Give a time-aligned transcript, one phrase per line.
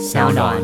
[0.00, 0.56] 小暖。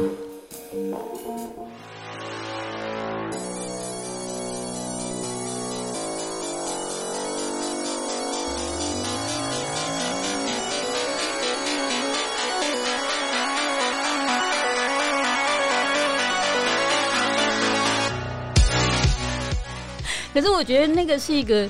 [20.32, 21.68] 可是我觉得那个是一个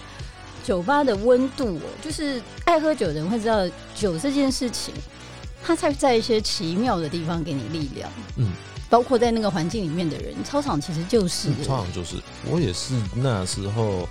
[0.64, 3.64] 酒吧的温度哦，就是爱喝酒的人会知道
[3.94, 4.92] 酒这件事情，
[5.66, 8.08] 它才在一些奇妙的地方给你力量。
[8.36, 8.52] 嗯，
[8.88, 14.08] 包括在那个环境里面的人，操场其实就是嗯操场就是我也是那时候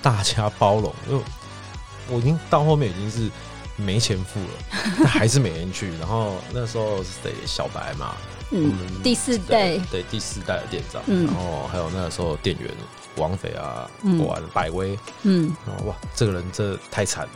[0.00, 1.22] 大家包容，因为
[2.08, 3.30] 我已经到后面已经是
[3.76, 5.90] 没钱付了，但还是没人去。
[5.98, 7.32] 然后那时候是谁？
[7.46, 8.72] 小白嘛，我嗯
[9.02, 9.76] 第四代。
[9.76, 11.26] 对对第四代的店长，嗯。
[11.26, 12.70] 然后还有那时候店员
[13.16, 14.18] 王斐啊，嗯。
[14.18, 15.54] 果然百威，嗯。
[15.66, 17.26] 然后哇，这个人这太惨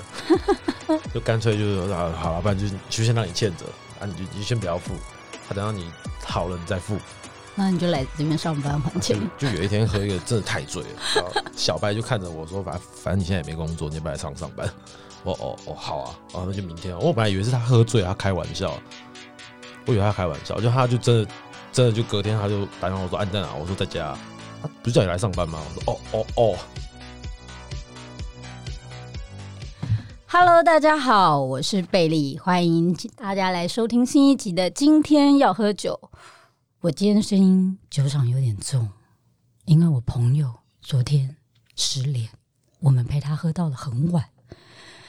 [0.88, 3.64] 了， 就干脆就是啊，好了，不然就就先让你欠着。
[4.00, 5.90] 啊，你就你就先不要付，啊，等到你
[6.24, 6.96] 好了你再付。
[7.56, 9.30] 那你就来这边上班还就钱。
[9.36, 14.64] 就有一天喝一个真的太醉了，然后小白就看着我说：“反反正你现在也没工作，你也不来上上班？”
[15.24, 17.00] 哦哦哦好啊，哦那就明天啊。
[17.00, 18.80] 我本来以为是他喝醉，他开玩笑，
[19.88, 21.30] 我以为他开玩笑，就他就真的
[21.72, 24.14] 真的就隔天他就打电话我说：“安在哪？”我说：“在家。”
[24.60, 25.58] 他不是叫你来上班吗？
[25.66, 26.58] 我说：“哦哦哦。
[30.26, 35.98] Hello，大家好，我是贝利，欢迎大家来收听新一集的《今天要喝酒》。
[36.80, 38.90] 我今天声音酒场有点重，
[39.64, 41.34] 因为我朋友昨天
[41.76, 42.28] 失恋，
[42.80, 44.22] 我们陪他喝到了很晚，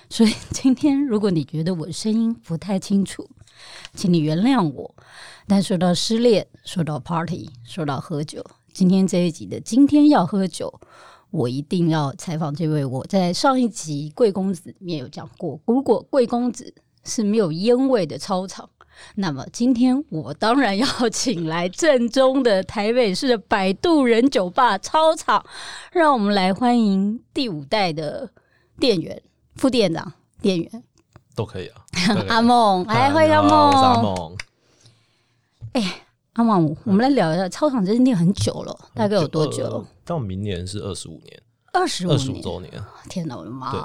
[0.10, 3.30] 所以今天如果你觉得我声音不太清楚，
[3.94, 4.96] 请你原谅我。
[5.48, 10.74] 但说到失恋，说到 party，说到喝酒，今天这一集的《今天要喝酒》。
[11.32, 12.84] 我一定要采访这位。
[12.84, 18.68] 我在上一集《贵公子》里面有讲过，如果贵公子是没有烟味的操场，
[19.14, 25.46] 那么今天我当然要请来正宗的台北市的摆渡人酒吧操场，
[25.92, 28.32] 让我们来欢迎第五代的
[28.80, 29.22] 店员、
[29.54, 30.84] 副店长、店员
[31.40, 31.86] 都可以啊，
[32.28, 34.38] 阿梦，哎欢迎阿梦我是阿梦。
[35.72, 36.02] 哎，
[36.34, 39.88] 阿梦，我们来聊一下操场，这间店很久了，大概有多久呃？
[40.04, 41.42] 到明年是二十五年，
[41.72, 42.44] 二十五二十五年。
[42.44, 42.84] 周年。
[43.10, 43.72] 天哪，我的妈！
[43.72, 43.82] 对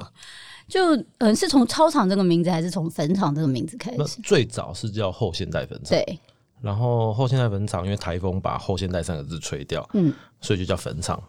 [0.66, 4.20] 就嗯，是从操场这个名字，还是从坟场这个名字开始？
[4.22, 6.18] 最早是叫后现代坟场，对，
[6.60, 11.22] 然后后现代坟场因为台风把后现代三个字吹掉，嗯，所以就叫坟场。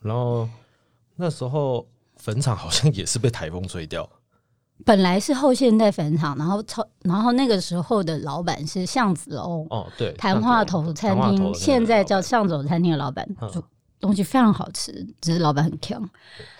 [0.00, 0.48] 然后
[1.16, 1.84] 那时候
[2.18, 4.08] 坟场好像也是被台风吹掉，
[4.84, 13.50] 本来是后现代坟场，然后超，然后那个时候的老板是巷子楼哦，对，谈话头餐厅，现在叫巷走餐厅的老板，嗯。
[13.50, 13.62] 就
[14.00, 14.92] 东西非常好吃，
[15.22, 16.06] 只是老板很强。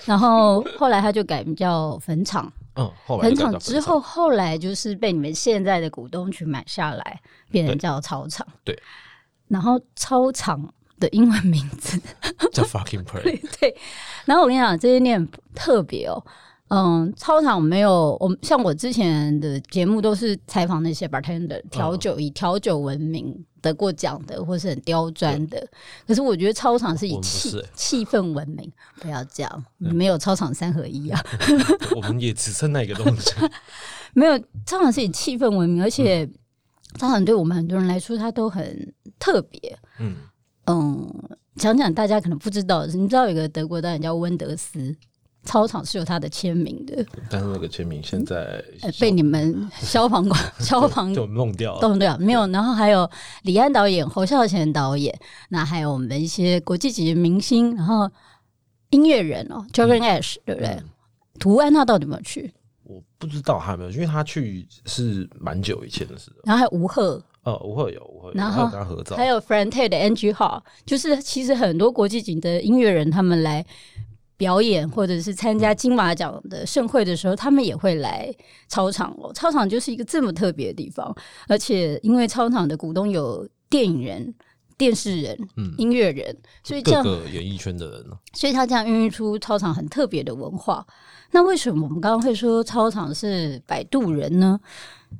[0.06, 7.20] 然后后来他就改名叫坟场，嗯，后来坟场之后，后来就是被你们现在的股东去买下来，
[7.50, 8.46] 变成叫操场。
[8.64, 8.74] 对，
[9.48, 12.00] 然后操场的英文名字。
[12.50, 13.76] 叫 fucking pray， 对，
[14.24, 16.24] 然后我跟你讲，这些店特别哦。
[16.74, 25.64] 嗯，操场没有我们像我之前的节目都是采访那些 bartender 调酒，以调酒闻名，得过奖的，或是很刁钻的。
[26.04, 28.68] 可是我觉得操场是以气气氛闻名，
[29.00, 31.24] 不要这样， 没有操场三合一啊，
[31.94, 33.30] 我们也只剩那个东西。
[34.12, 34.36] 没有
[34.66, 36.26] 操场是以气氛闻名，而且
[36.98, 39.78] 操场对我们很多人来说，它都很特别。
[40.00, 40.16] 嗯，
[40.66, 44.92] 嗯，讲讲大家可能不知道，你知道有个德国导演叫温德斯，
[45.44, 51.80] 操场是有他的签名的，但是那个签名现在呃，被你们消防管 消防就弄掉了。
[51.80, 52.46] 动对啊，没有。
[52.48, 53.08] 然后还有
[53.42, 55.16] 李安导演、侯孝贤导演，
[55.50, 58.10] 那还有我们的一些国际级的明星，然后
[58.90, 60.70] 音乐人哦 j o r g a n Ash，对不对？
[60.70, 60.84] 嗯
[61.40, 62.54] 图安娜到底有没有去？
[62.84, 66.30] 我不知道他有没有，因为他去是蛮久以前的事。
[66.44, 69.26] 然后还有吴赫，呃，我会有，我会有，然后还有跟他合照还。
[69.26, 73.66] 有 f r a n t e 的 Angie Hall，就是其实很多国际级的音乐人他们来
[74.44, 78.30] 表演或者是参加金马奖的盛会的时候，他们也会来
[78.68, 79.32] 操场哦。
[79.32, 81.16] 操场就是一个这么特别的地方，
[81.48, 84.34] 而且因为操场的股东有电影人、
[84.76, 90.86] 电视人、嗯，音乐人，所以这各样，个演艺圈的人呢，所以他这样孕育出操场很特别的文化。
[91.30, 94.60] 那为什么我们刚刚会说操场是摆渡人呢？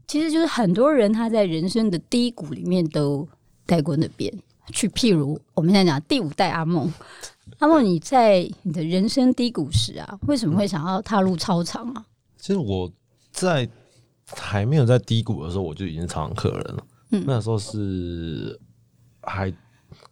[0.06, 3.27] 其实就是很多人他在人生的低谷里面都
[3.65, 4.31] 待过那边
[4.70, 4.87] 去。
[4.88, 6.93] 譬如我们现在讲第五代阿梦，
[7.59, 12.05] 阿梦你在你的人生低谷时啊，为什么会想要踏入操场啊？
[12.37, 12.91] 其实我
[13.33, 13.69] 在
[14.27, 16.87] 还没有在低谷的时候，我就已经常常客人了。
[17.11, 18.59] 嗯那时候是
[19.23, 19.53] 还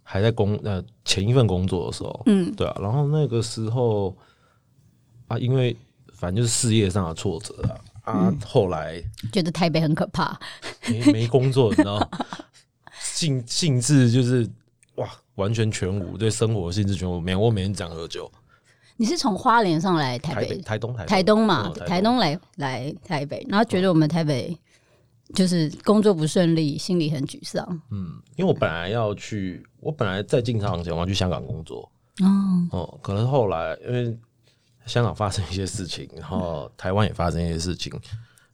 [0.03, 4.17] 还在工呃前一份工作的时候，嗯对啊，然后那个时候
[5.27, 5.77] 啊，因为
[6.13, 7.55] 反正就是事业上的挫折
[8.05, 9.03] 啊，啊，后来
[9.33, 10.39] 觉得台北很可怕，
[10.89, 12.09] 没没工作，你知道，
[13.01, 14.49] 性性质就是
[14.97, 17.21] 哇，完全全无，对生活兴致全无。
[17.21, 18.31] 每我每天讲喝酒，
[18.97, 22.19] 你是从花莲上来台台北、北，台东、台台东嘛，嗯台东。
[22.19, 24.57] 来来台北，然后觉得我们台北
[25.35, 27.67] 就是工作不顺利，心里很沮丧。
[27.91, 31.91] 嗯，因为我本来要去，我本来在进场前我要去香港工作，
[32.21, 34.17] 哦，哦，可能后来因为
[34.85, 37.93] 香港发生一些事情，然后台湾也发生一些事情，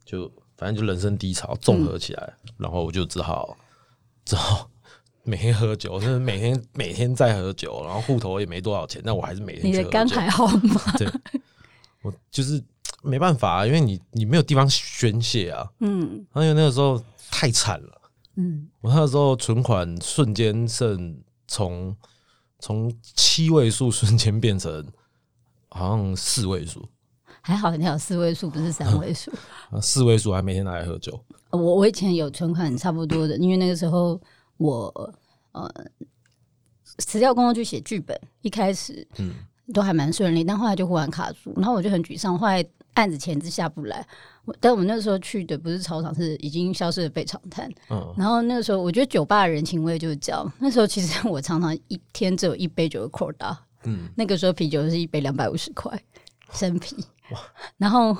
[0.05, 3.57] 就反正就人生低潮综合起来，然后我就只好
[4.23, 4.69] 只好
[5.29, 9.83] 每天喝酒，就是每天每天在喝酒，然后户头也没多少钱，但我还是每天你的。
[9.89, 10.81] 肝还好吗？
[10.97, 11.07] 对，
[12.01, 12.61] 我就是
[13.03, 18.01] 没办法、啊，因为你你没有地方宣泄啊，嗯而且那个时候太惨了。
[18.35, 21.15] 嗯，我那个时候存款瞬间剩
[21.47, 21.95] 从
[22.59, 24.85] 从七位数瞬间变成
[25.69, 26.87] 好像四位数，
[27.41, 29.31] 还好你还有四位数，不是三位数。
[29.71, 31.19] 啊，四位数还每天拿来喝酒。
[31.51, 34.19] 我我以前有存款差不多的，因为那个时候
[34.59, 35.13] 我
[35.53, 35.67] 呃
[36.99, 39.33] 辞掉工作去写剧本，一开始嗯
[39.73, 42.63] 都还蛮顺利，但后来就忽然卡住，然后我就很沮丧，后来
[42.93, 44.05] 案子钱是下不来。
[44.45, 47.71] 我但我们那时候去的不是操场，是已经消失的北长滩。
[47.89, 50.51] 嗯然后那个时候，我觉得酒吧的人情味就是这样。
[50.59, 55.97] 那时候其实我常常一天只有一杯酒的扩大，嗯，那个时候啤酒是一杯两百五十块
[56.51, 56.95] 生啤，
[57.77, 58.17] 然后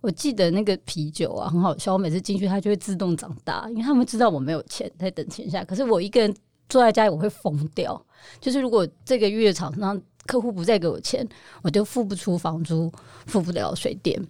[0.00, 6.34] 我记得那个啤酒啊很好笑，我每次进去它就会自动长大，因为他们知道我没有钱在等钱下，可是我一个人
[6.68, 8.00] 坐在家里我会疯掉，
[8.40, 11.26] 就是如果这个月厂商客户不再给我钱，
[11.62, 12.92] 我就付不出房租，
[13.26, 14.20] 付不了水电，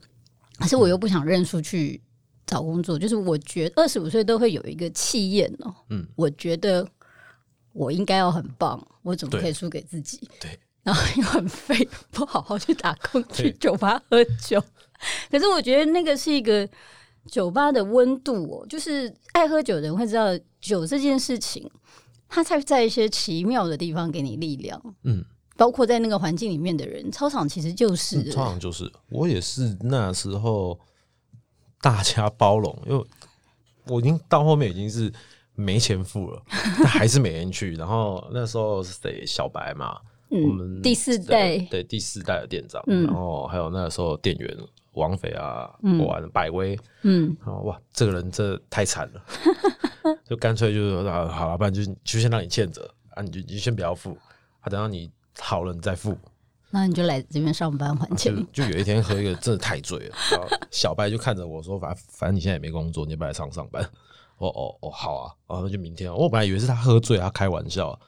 [0.58, 2.00] 可是我又不想认输去。
[2.48, 6.88] 找工作就是我觉得二十五岁都会有一个气焰哦，嗯，我觉得
[7.72, 10.30] 我应该要很棒，我怎么可以输给自己？
[10.38, 11.76] 对，然后又很废，
[12.12, 14.62] 不好好去打工，去酒吧喝酒。
[15.30, 16.68] 可是我觉得那个是一个
[17.26, 20.26] 酒吧的温度哦，就是爱喝酒的人会知道，
[20.60, 21.68] 酒这件事情，
[22.28, 24.80] 它才在一些奇妙的地方给你力量。
[25.04, 25.24] 嗯，
[25.56, 28.18] 包括在那个环境里面的人，操场其实就是。
[28.18, 30.78] 嗯，通常就是我也是那时候
[31.80, 33.04] 大家包容，因为
[33.88, 35.12] 我已经到后面已经是
[35.54, 37.74] 没钱付了，但还是每天去。
[37.74, 39.24] 然后那时候是谁？
[39.26, 39.96] 小白嘛，
[40.28, 41.56] 我嗯，们第四代。
[41.56, 43.04] 对对第四代的店长，嗯。
[43.04, 44.56] 然后还有那时候店员
[44.96, 49.24] 王菲啊，嗯玩百威，嗯哦哇，这个人这太惨了，
[50.24, 54.16] 就干脆就是啊，好了，不然就就先让你欠着啊，你就你就先不要付，
[54.60, 56.16] 啊，等到你好了你再付。
[56.68, 58.46] 那你就来这边上班还就钱。
[58.52, 63.82] 就有一天喝一个真的太醉了，然后小白就看着我说：“反正反正你现在也没工作，你要不来上上班？”
[64.38, 66.14] 哦哦哦好啊，哦那就明天啊。
[66.14, 67.98] 我本来以为是他喝醉，他开玩笑，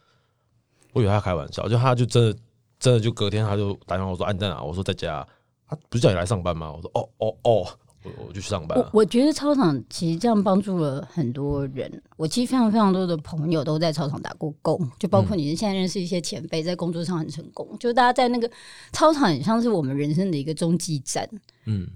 [0.92, 2.38] 我以为他开玩笑，就他就真的
[2.80, 5.26] 真的就隔天他就打电话我说：“啊你在哪？”我说：“在家。”
[5.68, 6.72] 他不是叫你来上班吗？
[6.72, 7.66] 我说：“哦哦哦，
[8.02, 8.90] 我我就去上班了。
[8.94, 12.02] 我我觉得操场其实这样帮助了很多人。
[12.16, 17.68] 我其实非常非常多的朋友都在操场打过工，就包括你现在认识一些前辈，在工作上很成功。
[17.78, 18.50] 就大家在那个
[18.92, 21.28] 操场，很像是我们人生的一个中继站。
[21.66, 21.86] 嗯，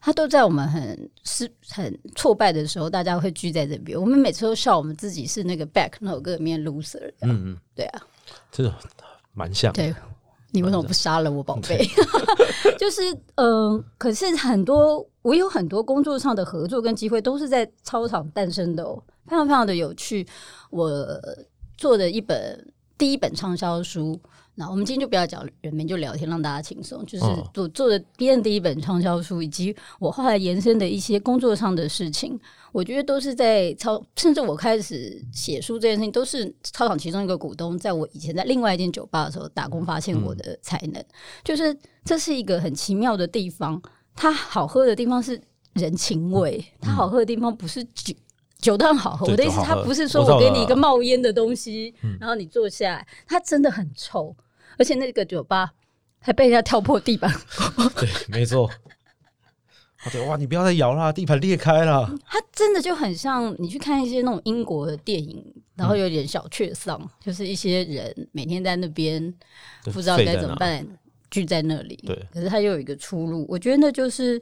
[0.00, 3.98] 他都在我们很失很挫败的时候，大家会聚在这边。
[3.98, 7.10] 我们每次都笑我们自己是那个 back 那首歌里面 loser。
[7.22, 8.02] 嗯嗯，对啊，
[8.52, 8.74] 真的
[9.32, 9.72] 蛮像。
[9.72, 9.94] 对，
[10.54, 11.84] 你为什么不杀了我，宝贝？
[12.78, 13.02] 就是
[13.34, 20.24] 呃，可是很多我有很多工作上的合作跟机会都是在操场诞生的哦，非常非常的有趣。
[20.70, 21.04] 我
[21.76, 24.18] 做的一本第一本畅销书。
[24.56, 27.04] 那我们今天就不要讲人名，就聊天，让大家轻松。
[27.04, 32.38] 就是我做做的别人第一本畅销书，以及我后来延伸的一些工作上的事情，
[32.74, 41.00] 我觉得都是在操，甚至我开始写书这件事情，都是操场其中一个股东，在我以前在另外一间酒吧的时候打工，发现我的才能。
[41.44, 43.80] 就是这是一个很奇妙的地方，
[44.16, 45.40] 它好喝的地方是
[45.74, 48.12] 人情味，它好喝的地方不是酒。
[48.58, 54.34] 酒当然好喝，我的意思，它不是说我给你一个冒烟的东西，然后你坐下来，它真的很臭，
[54.76, 55.70] 而且那个酒吧
[56.18, 57.32] 还被人家跳破地板，
[57.94, 58.68] 对，没错。
[60.04, 62.14] 啊对哇，你不要再摇啦，地盘裂开了。
[62.26, 65.44] 它真的就很像你去看一些那种英国的电影，
[65.74, 69.32] 然后有点小确丧，就是一些人每天在那边
[69.84, 70.86] 不知道该怎么办，
[71.30, 71.96] 聚在那里。
[72.06, 74.40] 对，可是它又有一个出路，我觉得那就是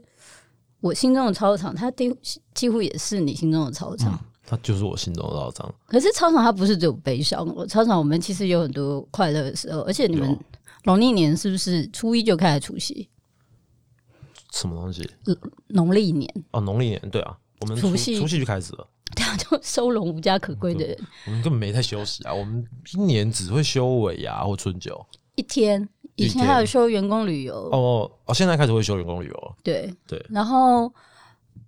[0.80, 2.14] 我心中的操场，它几
[2.54, 4.18] 几乎也是你心中的操场。
[4.44, 5.72] 他就是我心中的老张。
[5.86, 10.38] 可是操场它不是只有悲伤，我操场我们其实有很多快乐的时候，而且你们有
[10.84, 13.08] 农历年是不是初一就开始除夕？
[14.52, 15.08] 什么东西？
[15.66, 25.04] 农历年，哦，农历年对啊，我们除除夕除夕就开始了，对啊，就收容无家可归的人，我们根本没在休息啊，我们一年只会休尾牙或春酒。
[25.34, 25.88] 一天。
[26.16, 29.56] 以前还有休员工旅游，哦哦，现在开始会休员工旅游了。
[29.64, 30.92] 对对，然后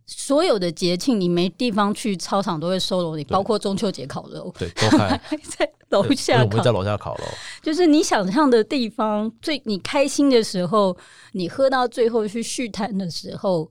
[0.06, 5.20] 所有的节庆你没地方去，操场都会收容你，包括中秋节烤肉，对，都开。
[5.56, 7.24] 在楼下烤我们会在楼下烤肉，
[7.62, 10.96] 就是你想象的地方，最你开心的时候，
[11.32, 13.70] 你喝到最后去续摊的时候，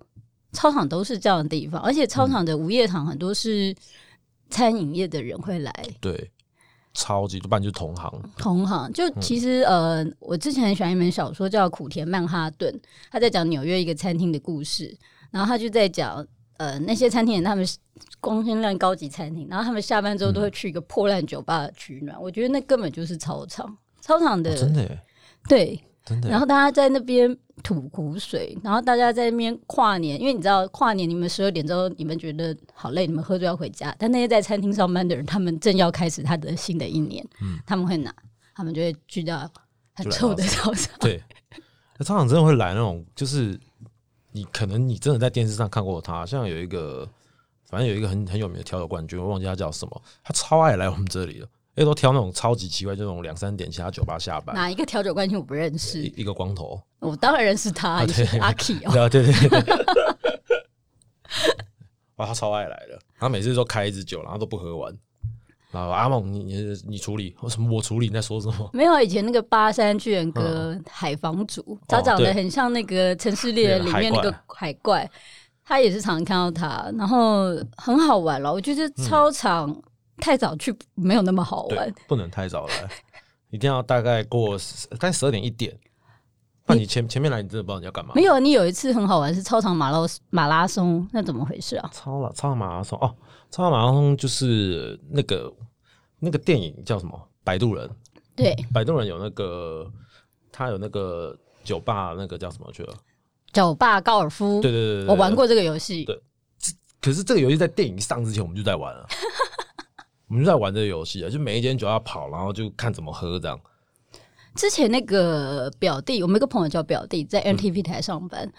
[0.53, 3.75] 操场都是这样的地方，而且操场的午夜场很多是
[4.49, 5.73] 餐饮业的人会来。
[5.99, 6.31] 对，
[6.93, 12.73] 超级多半就是同行，同行就其实呃，我之前很喜欢一本小说叫《苦甜曼哈顿》，
[13.11, 14.95] 他在讲纽约一个餐厅的故事，
[15.33, 16.25] 然后他就在讲
[16.57, 17.79] 呃那些餐厅他们是
[18.19, 25.01] 光鲜亮高级餐厅，然后他们下班之后都会去一个破烂酒吧取暖，我觉得那根本就是操场，操场的、哦真的耶，
[25.49, 26.29] 对，真的。
[26.29, 37.25] 然后大家在那边吐苦水，然后大家在那边跨年，因为你知道跨年你们十二点之后你们觉得好累，你们喝醉要回家，但那些在餐厅上班的人，他们正要开始他的新的一年，
[37.65, 38.13] 他们会拿，
[38.55, 39.49] 他们就会聚到
[39.95, 40.93] 很臭的到操场。
[40.99, 41.21] 对，
[41.97, 43.59] 那操场真的会来那种，就是
[44.33, 47.07] 你可能你真的在电视上看过他，像有一个，
[47.69, 56.01] 反正有一个很很有名的调酒冠军，我忘记他叫什么，他超爱来我们这里的，因为都挑那种超级奇怪，就那种两三点其他酒吧下班，哪一个调酒冠军我不认识。
[56.01, 59.63] 一，个光头，我当然认识他，啊对阿 K 哦， 对啊，对对对。
[62.17, 64.95] 哇，他超爱来的，他每次都开一支酒，然后都不喝完。
[65.73, 66.53] 然后阿猛，你你
[66.87, 68.05] 你处理，为什么我处理？
[68.05, 68.69] 你在说什么？
[68.73, 75.09] 没有以前那个巴山巨人哥海房主，他长得很像那个《城市猎人》里面那个海怪，
[75.65, 78.53] 他也是常常看到他，然后很好玩了。
[78.53, 79.75] 我觉得操场
[80.17, 82.73] 太早去没有那么好玩，，不能太早来，
[83.49, 85.75] 一定要大概过十大概十二点一点。
[86.67, 88.11] 那你前前面来，你真的不知道你要干嘛？
[88.15, 89.97] 没有，你有一次很好玩，是操场马拉
[90.29, 91.89] 马拉松，那怎么回事啊？
[91.91, 93.13] 超了超马拉松哦，
[93.53, 95.53] 超马拉松就是那个
[96.17, 97.29] 那个电影叫什么？
[97.43, 97.87] 摆渡人，
[98.35, 99.87] 对，摆渡人有那个
[100.51, 102.95] 他有那个酒吧，那个叫什么去了？
[103.51, 105.35] 酒吧高尔夫，对对对我玩。
[105.35, 106.19] 过这个游戏对，
[106.99, 109.07] 可是这个游戏在电影上之前，我们就在玩了，
[110.29, 113.59] 我们就在玩这个游戏啊，就每一间酒吧跑，然后就看怎么喝这样。
[114.55, 118.51] 之前那个表弟，我们有一个朋友叫表弟，在 NTV 台上班。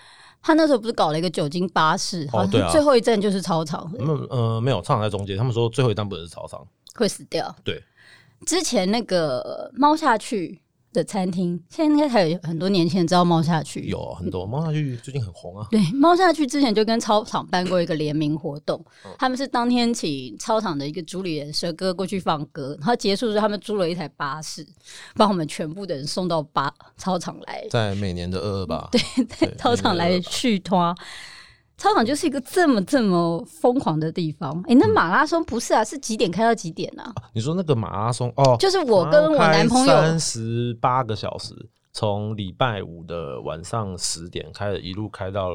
[0.46, 5.38] 他那时候不是搞了一个酒精巴士，好对啊像最后一站就是操场，嗯呃，没有，操场在中间。
[5.38, 6.60] 他们说最后一站不能是操场。
[6.94, 7.52] 会死掉。
[7.64, 7.82] 对，
[8.46, 10.60] 之前那个猫下去
[10.94, 13.80] 的餐厅，现在应该还有很多年轻人知道猫下去。
[13.86, 15.66] 有很多猫下去最近很红啊。
[15.70, 24.66] 对，猫下去之前就跟操场办过一个联名活动，嗯他们是当天请操场的一个主理人蛇哥过去放歌，然后结束之后他们租了一台巴士，
[25.16, 30.94] 把我们全部的人送到巴操场来，在每年的二二吧，对在操场来续托。
[31.76, 34.62] 操场就是一个这么这么疯狂的地方。
[34.68, 35.84] 哎、那马拉松不是啊？
[35.84, 37.12] 是几点开到几点啊？
[37.32, 41.54] 你说那个马拉松哦，就是我跟我男朋友三十八个小时，
[41.92, 45.50] 从礼拜五的晚上十点开始，一路开到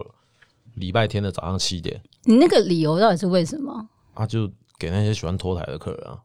[0.75, 3.87] 礼拜天的早上七点，你那个理由到底是为什么？
[4.13, 6.19] 啊，就给那些喜欢拖台的客人啊。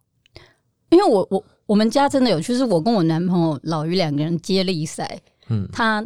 [0.91, 6.05] 因为我我我们家真的有就，是我跟我男朋友老于两个人接力赛，嗯，他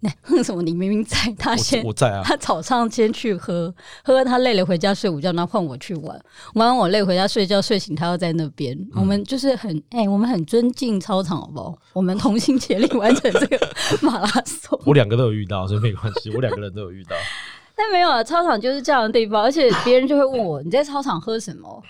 [0.00, 3.74] 那为什么你明明在，他先我我在啊，他早上先去喝，
[4.04, 6.16] 喝他累了回家睡午觉，然后换我去玩，
[6.54, 8.76] 玩完我累回家睡觉，睡醒他又在那边。
[8.76, 11.76] 嗯我们就是很哎、我们很尊敬操场，好不好？
[11.94, 13.58] 我们同心协力完成这个
[14.00, 14.80] 马拉松。
[14.86, 17.16] 我两个都有遇到，所以没关系，我两个人都有遇到。
[17.74, 21.82] 但没有啊，操场就是这样的地方，而且别人就会问我你在操场喝什么？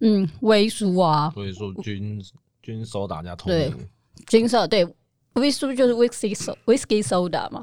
[0.00, 2.22] 嗯，威叔啊，所以说军
[2.62, 3.88] 军手打架通对灵，
[4.26, 4.86] 金色对，
[5.36, 7.60] 威叔就是 whisky so whisky soda 嘛。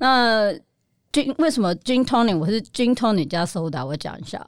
[0.00, 0.52] 那
[1.12, 3.84] gin 为什么 gin tonic 我是 gin tonic 加 soda？
[3.84, 4.46] 我讲一下，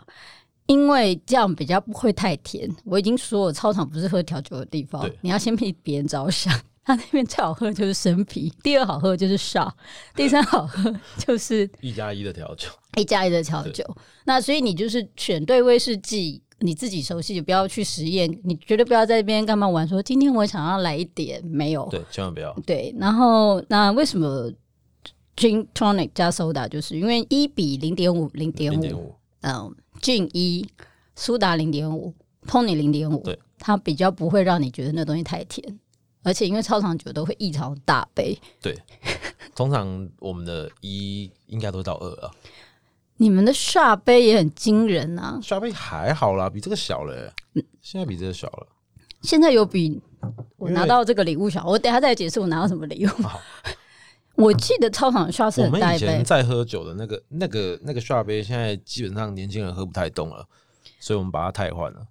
[0.66, 2.68] 因为这样比较不会太甜。
[2.85, 6.52] 我已经说我操场不是喝调酒的地方，你要先替别人着想。
[6.85, 9.70] 他那边最好喝的就是生啤，第二好喝就是 shot，
[10.16, 13.85] 第三好喝就是一加一的调酒，一加一的调酒。
[14.25, 18.28] 那所以你就是选对威士忌，你自己熟悉，就不要去实验。
[18.44, 21.86] 你绝对不要在那边干嘛玩说今天我想要来一点，没有。
[21.90, 22.52] 对，千万不要。
[22.66, 24.50] 对，然后那为什么
[25.36, 26.68] gin tonic 加 soda？
[26.68, 30.66] 就是因为一比零点五，零点五，零点五，嗯，gin 一，
[31.14, 32.12] 苏打零点五
[32.46, 35.78] ，tonic 零点五对，它比较不会让你觉得那东西太甜，
[36.24, 38.76] 而且因为超长酒都会异常大杯，对，
[39.54, 42.30] 通常我们的一应该都到二啊，
[43.18, 45.38] 你们的 shot 杯也很惊人啊！
[45.42, 48.66] 刷杯还好啦，比这个小了欸，嗯现在比这个小了。
[49.22, 50.00] 现在有比
[50.56, 53.08] 我拿到这个礼物小，我等下再解释我拿到什么礼物。
[53.22, 53.40] 好
[54.37, 60.46] 我记得操场的 shot 是很大一杯们以前，在喝酒的那个、那个、那个刷杯，现在基本上年轻人喝不太动了，
[61.00, 62.06] 所以我们把它汰换了，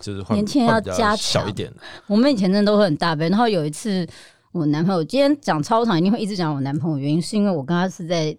[0.00, 1.70] 就是换年轻人要加强小一点。
[2.06, 4.06] 我们以前真的都会很大杯，然后有一次
[4.52, 8.34] 我男朋友今天讲操场一定会一直讲我男朋友，原因是因为我跟他是在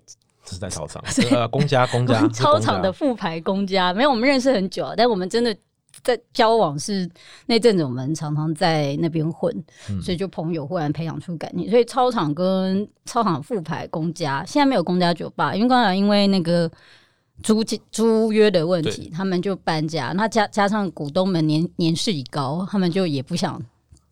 [0.47, 5.55] 是在操场， 呃，公家 公家操场的副牌公家，没有我们认识很久，但我们真的
[6.03, 7.09] 在交往是
[7.47, 9.51] 那阵子，我们常常在那边混，
[10.01, 16.69] 所以就朋友忽然培养出感情，所以操场跟操场副牌公家现在没有公家酒吧，因为刚才因为那个
[17.43, 23.61] 租租约的问题，他们就搬家，那加加上股东们年年事已高，他们就也不想。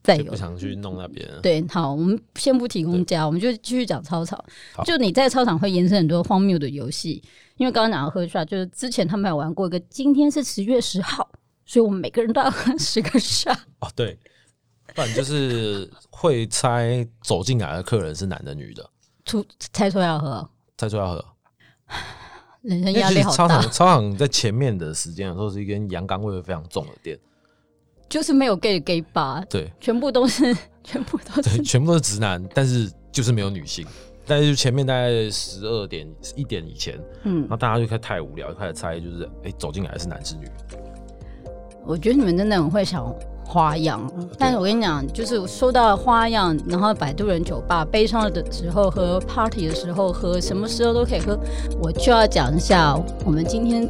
[0.06, 1.28] 再有不想去弄那边。
[1.42, 4.40] 对，好，我们先不提供家，我们就继续讲操场。
[4.86, 7.24] 就你在操场会延伸很多荒谬的游戏，
[7.58, 11.28] 因为刚刚讲到喝下，就是之前他们有玩过一个，今天是十月十号，
[11.66, 13.52] 所以我们每个人都要喝十个下。
[13.80, 14.18] 哦，对，
[14.94, 18.88] 不然就是会猜走进来的客人是男的女的，
[19.26, 20.48] 出猜错要喝，
[20.78, 21.26] 猜错要喝，
[22.62, 23.36] 人生压力好大。
[23.36, 27.20] 操场操场在前面的时间，有时候是一间阳刚味非常重的店。
[28.08, 29.44] 就是没有 gay gay 吧？
[29.50, 33.86] 对，全部都是， 全部都是，全部都是直男，但是就是没有女性。
[34.28, 40.48] 但是前面大概十二点一点以前，嗯，然后大家就开始太无聊，就开始猜，就是哎，走进来是男是女。
[41.86, 43.06] 我觉得你们真的很会想
[43.46, 51.40] 花样，但是我跟你讲，就是说到花样，然后摆渡人酒吧悲伤的时候喝，party 的时候喝，什么时候都可以喝。
[51.80, 53.88] 我就要讲一下，我们今天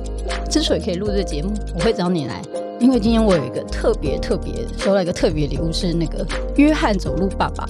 [0.50, 2.41] 之所以可以录这节目，我会找你来。
[2.79, 7.67] 因为今天我有一个特别特别收到一个特别礼物，是那个约翰走路爸爸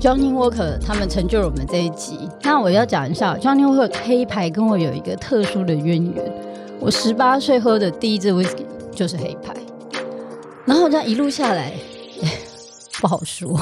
[0.00, 2.28] Johnny Walker 他们成就了我们这一集。
[2.42, 6.32] 那我要讲一下 Johnny Walker 黑牌跟我有一个特殊的渊源。
[6.80, 8.64] 我十八岁喝的第一支 whisky
[8.94, 9.52] 就是黑牌，
[10.64, 11.72] 然后这样一路下来，
[13.02, 13.56] 不好说。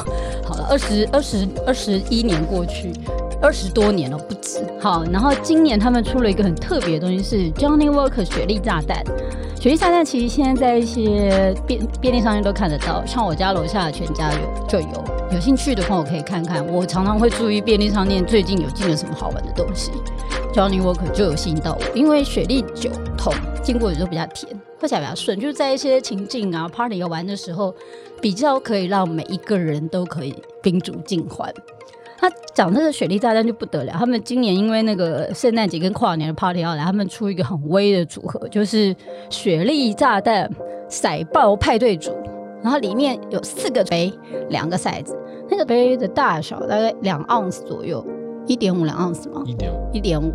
[0.44, 2.92] 好了，二十二十二十一年过去，
[3.40, 4.58] 二十多年了不止。
[4.78, 9.02] 好，然后今年他们出了一个很特别的东西，是 Johnny Walker 雪莉炸弹。
[9.66, 15.04] 雪莉炸弹其实现在在一些便便利商店都看得到，像我家楼下全家有就有。
[15.32, 16.64] 有兴趣的朋友可以看看。
[16.72, 19.90] 我常常会注意便利商店最近有进了什么好玩的东西。
[20.54, 27.74] Johnny Walker 就有吸引到我，因为雪莉酒桶经过的时候比较甜，喝起来比较顺，就是在一些情境啊 party 要玩的时候，
[28.20, 30.32] 比较可以让每一个人都可以
[30.62, 31.52] 宾主尽欢。
[32.18, 38.96] 他讲这个雪莉炸弹就不得了，他们今年因为那个圣诞节跟跨年的 party 要来，他们出一个很威的组合，就是
[39.28, 40.50] 雪莉炸弹
[40.88, 42.12] 骰爆派对组，
[42.62, 44.10] 然后里面有四个杯，
[44.48, 45.14] 两个骰子，
[45.50, 48.02] 那个杯的大小大概两盎司左右，
[48.46, 49.42] 一点五两盎司吗？
[49.44, 50.32] 一点五，一点五，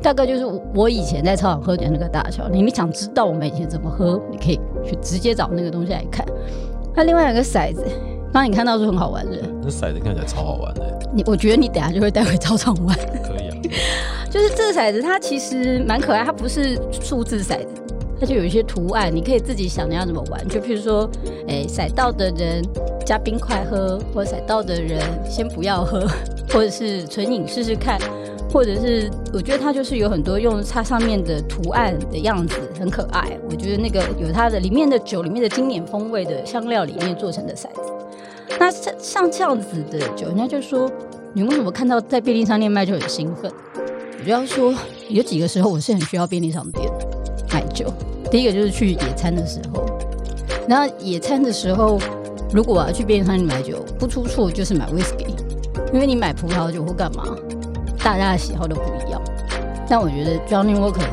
[0.00, 2.48] 大概就是我以前在操场喝的那个大小。
[2.48, 6.24] 你们想知道我们以前怎么喝，你可以去直接找那个东西来看。
[6.94, 7.84] 那另外两个骰子。
[8.34, 10.82] 刚你看到是很好玩的，那骰子看起来超好玩的。
[11.14, 12.96] 你我觉得你等下就会带回操场玩。
[13.22, 17.68] 可以啊， 就是这个骰子，它其实蛮可爱，它不是数字骰子，
[18.18, 20.48] 它就有一些图案，你可以自己想你要怎么玩。
[20.48, 21.08] 就譬如说，
[21.46, 22.60] 哎，骰到的人
[23.06, 26.04] 加冰块喝，或骰到的人先不要喝，
[26.52, 28.00] 或者是纯饮试试看。
[28.52, 33.36] 或者是我觉得它就是有很多用它上面的图案的样子很可爱。
[33.50, 37.93] 我觉得那个有它的里面的酒里面的经典风味的香料里面做成的骰子。
[38.64, 40.90] 那像像这样子的酒，人家就说
[41.34, 43.52] 你为什么看到在便利商店卖就很兴奋？
[44.18, 44.74] 我就要说
[45.10, 46.90] 有几个时候我是很需要便利商店
[47.52, 47.92] 买酒。
[48.30, 49.84] 第一个就是去野餐的时候，
[50.66, 52.00] 然后野餐的时候
[52.54, 55.26] 如果我要去便利商店买酒，不出错就是买 whisky，
[55.92, 57.22] 因为你买葡萄酒或干嘛。
[58.02, 59.20] 大家的喜好都不一样，
[59.86, 61.04] 但我觉得 Johnny Walker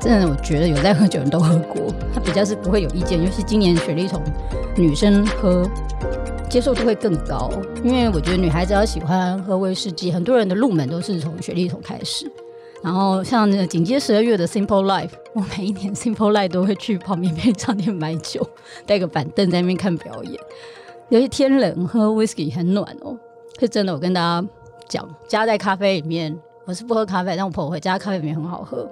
[0.00, 3.22] 真的，我觉得有在喝酒人都喝过，他比较是不会有意见。
[3.22, 4.20] 尤其今年雪莉桶
[4.76, 5.70] 女生喝
[6.50, 7.48] 接受度会更高，
[7.84, 12.28] 因为我觉得女孩子要喜欢喝威士忌，很多人的入门都是从雪莉桶开始。
[12.82, 18.44] 然后像那个紧接十二月的 Simple Life， 我每一年 Simple Life 都会去旁边便利商店买酒，
[18.84, 20.34] 带个板凳在那边看表演。
[21.10, 23.16] 尤其天冷喝 whisky 很暖哦，
[23.60, 23.94] 是真的。
[23.94, 24.44] 我跟大家。
[24.88, 28.90] 讲加在咖啡里面，我是不喝咖啡，但我朋友会加咖啡里面很好喝。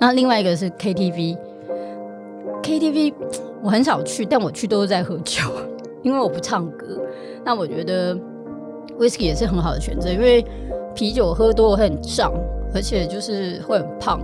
[0.00, 3.12] 那另外一个是 KTV，KTV
[3.62, 5.42] 我很少去，但我去都是在喝酒，
[6.08, 6.86] 因为我不唱歌。
[7.44, 8.16] 那我觉得
[8.98, 10.44] whisky 也是很好的选择，因为
[10.94, 12.32] 啤酒喝多会很胀，
[12.74, 14.20] 而且就是会很胖。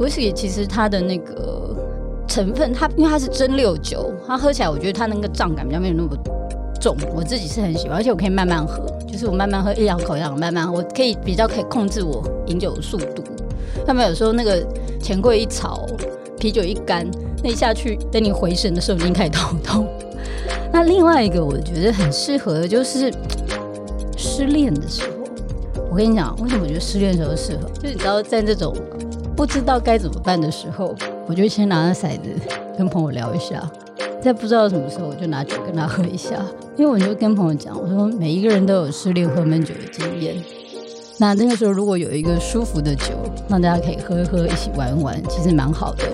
[0.00, 1.76] whisky 其实它的那个
[2.26, 6.08] 成分，它因为它是蒸馏酒，它喝起来我觉得它那个胀感比较没有那么
[6.80, 6.96] 重。
[7.14, 8.84] 我自己是很喜欢，而且我可以慢慢喝。
[9.06, 13.22] 就是我慢慢喝一两口，一两慢慢，我可以比较可以控制我饮酒的速度。
[13.86, 14.66] 他们有时候那个
[14.98, 15.86] 钱柜一炒，
[16.38, 17.06] 啤酒一干，
[17.44, 19.86] 那一下去，等你回神的时候，已经开始头痛。
[20.72, 23.12] 那另外一个我觉得很适合的就是
[24.16, 25.08] 失恋的时候。
[25.90, 27.68] 我跟你讲，为什么我觉得失恋的时候适合？
[27.80, 28.74] 就你知道，在这种
[29.36, 30.94] 不知道该怎么办的时候，
[31.26, 32.30] 我就先拿着骰子
[32.78, 33.62] 跟朋友聊一下。
[34.22, 36.42] 在不知道什么时候，我就拿酒跟他喝一下，
[36.76, 40.36] 因为我就跟朋友讲，我说每一个人都有失恋喝闷酒的经验，
[41.18, 43.12] 那那个时候如果有一个舒服的酒，
[43.48, 46.04] 让大家可以喝一喝，一起玩一玩，其实蛮好的。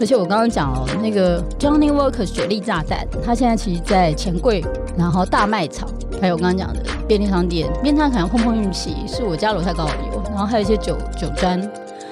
[0.00, 4.64] 而且我刚刚讲哦，那个 Johnny Walker 雪莉炸弹，它现在其实在钱柜，
[4.96, 5.86] 然后大卖场，
[6.18, 11.60] 还有我刚刚讲的便利商店，便利商店碰碰运气，是我家楼下刚好有，然后还有一些酒酒砖。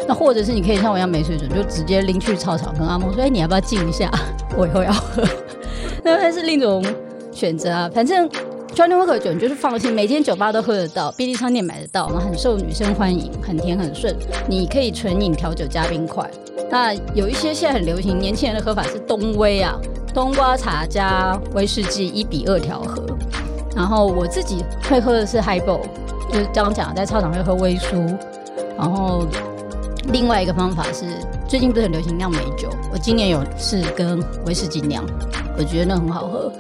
[0.07, 4.11] 那或者是你可以像我一样没水准，就直接拎去操场跟阿梦说：“哎，你要不要敬一下？
[4.57, 5.23] 我以后要喝。
[6.05, 6.85] ”那那是另一种
[7.33, 7.91] 选择啊。
[7.93, 8.29] 反正
[8.75, 14.15] Johnny Walker 酒你就是放心，每间酒吧都喝得到，便利商店买得到，然后很受女生欢迎，很甜很顺。
[14.49, 16.31] 你可以纯饮调酒加冰块。
[16.71, 19.77] 那有一些现在很流行，年轻人的喝法是冬威啊，
[20.15, 23.05] 冬瓜茶加威士忌一比二调和。
[23.75, 25.83] 然后我自己会喝的是 Highball，
[26.31, 27.97] 就是刚刚讲在操场会喝威苏，
[28.77, 29.27] 然后。
[30.11, 31.05] 另外一个方法是，
[31.47, 35.05] 最近不是很流行酿美酒，我今年有是跟威士忌酿，
[35.59, 36.51] 我觉得那很好喝，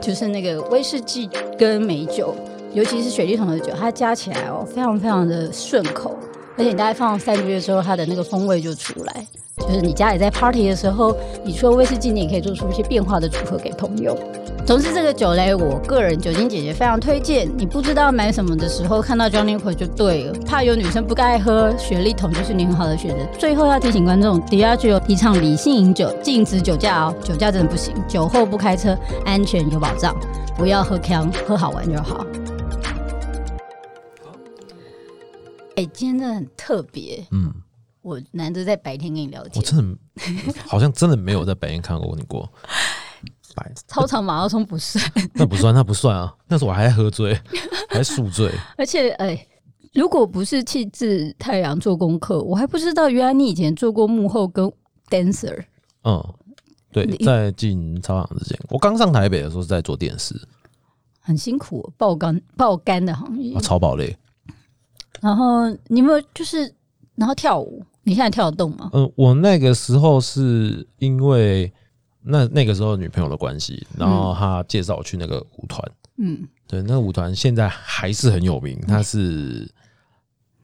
[0.00, 2.34] 就是那个威士忌跟美酒，
[2.72, 6.16] 尤其是雪莉桶的酒，它加起来哦，非常非常的顺口，
[6.56, 9.26] 而且你大概放三个月之后，它的那个风味就出来。
[9.58, 14.16] 就是你家里在 party 的时候，你除了威士忌，你也可以做出一些变化的组合给朋友。
[14.66, 17.50] 总之，这个酒嘞，我个人酒精姐姐非常推荐。
[17.58, 20.32] 你不知道买什么的时候，看到 Johnny Walker 就对了。
[20.46, 23.26] 怕有女生不该喝，雪莉桶就是你很好的选择。
[23.36, 27.92] 最后要提醒观众，迪亚具有提倡理性饮酒，禁止酒驾哦，酒驾真的不行。
[28.06, 30.14] 酒后不开车，安全有保障。
[30.56, 32.24] 不要喝强，喝好玩就好。
[35.76, 37.52] 哎，今天真的很特别，嗯。
[38.02, 39.98] 我难得在白天跟你聊天，我真的
[40.66, 42.50] 好像真的没有在白天看过你过。
[43.54, 46.34] 白操场马拉松不算，那不算，那不算啊！
[46.48, 47.38] 那时候我还喝醉，
[47.90, 48.50] 还宿醉。
[48.76, 49.46] 而且，哎，
[49.92, 54.70] 如果不是气质太阳做功课，我还不知道原来你以前做过幕后跟
[55.08, 55.64] dancer。
[56.04, 56.22] 嗯，
[56.92, 60.34] 对，在进操场之前，我刚上台北的时候是在做电视，
[61.20, 64.16] 很辛苦，爆肝爆肝的行业，超爆累。
[65.20, 66.74] 然后你有没有就是，
[67.16, 67.84] 然后跳舞？
[68.02, 68.88] 你现在跳得动吗？
[68.94, 71.70] 嗯，我那个时候是因为
[72.22, 75.82] 那那个时候女朋友的关系，然后他介绍我去那个舞团。
[76.18, 79.66] 嗯，对，那个舞团现在还是很有名，他是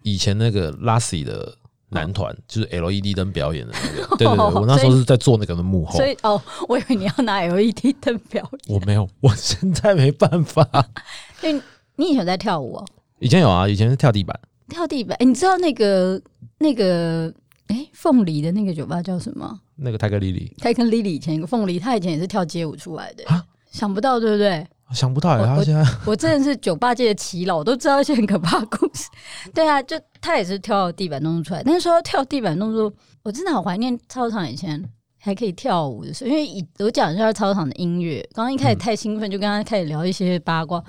[0.03, 1.57] 以前那个 Lassie 的
[1.89, 4.07] 男团，就是 LED 灯表演的那个。
[4.19, 5.97] 对对对，我那时候是在做那个的幕后。
[5.97, 8.61] 所以哦，我以为你要拿 LED 灯表演。
[8.77, 10.63] 我没有，我现在没办法。
[11.41, 11.61] 所以
[11.97, 12.85] 你以前在跳舞哦？
[13.19, 14.39] 以前有啊，以前是跳地板。
[14.69, 16.21] 跳地板，哎，你知道那个
[16.59, 17.33] 那个
[17.69, 19.61] 哎，凤梨的那个酒吧叫什么？
[19.77, 24.67] 那个泰克丽丽，泰克丽丽以前一个凤梨，她以前也是跳街舞出来的啊，想不到对不对？
[24.93, 29.09] 想不到哎，他现在我真的是酒吧界的奇老，我都知道一些很可怕的故事。
[29.53, 31.63] 对啊，就他也是跳地板动作出来。
[31.67, 32.93] 那时候跳地板动作，
[33.25, 34.81] 我真的好怀念操场以前
[35.19, 38.21] 还可以跳舞的时候，因为以我讲一下操场的音乐。
[38.33, 40.81] 刚刚一开始太兴奋，就跟他开始聊一些八卦。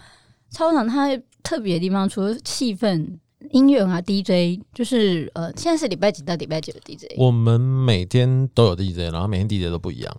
[0.51, 1.09] 操场它
[1.41, 3.17] 特别的地方，除了气氛。
[3.51, 7.13] 音乐啊，DJ 就是呃，现在是礼拜几到礼拜几的 DJ？
[7.17, 10.15] 我们每天都有 DJ，然后每天 DJ 都不一样。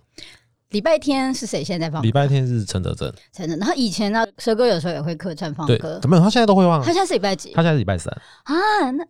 [0.69, 2.03] 礼拜天是谁现在放？
[2.03, 3.11] 礼拜天是陈德正。
[3.33, 5.99] 陈德，然后以前呢，蛇哥有时候也会客串放歌。
[5.99, 6.19] 怎么？
[6.19, 6.79] 他现在都会放。
[6.81, 7.51] 他现在是礼拜几？
[7.53, 8.13] 他现在是礼拜三
[8.43, 8.91] 啊。
[8.91, 9.03] 那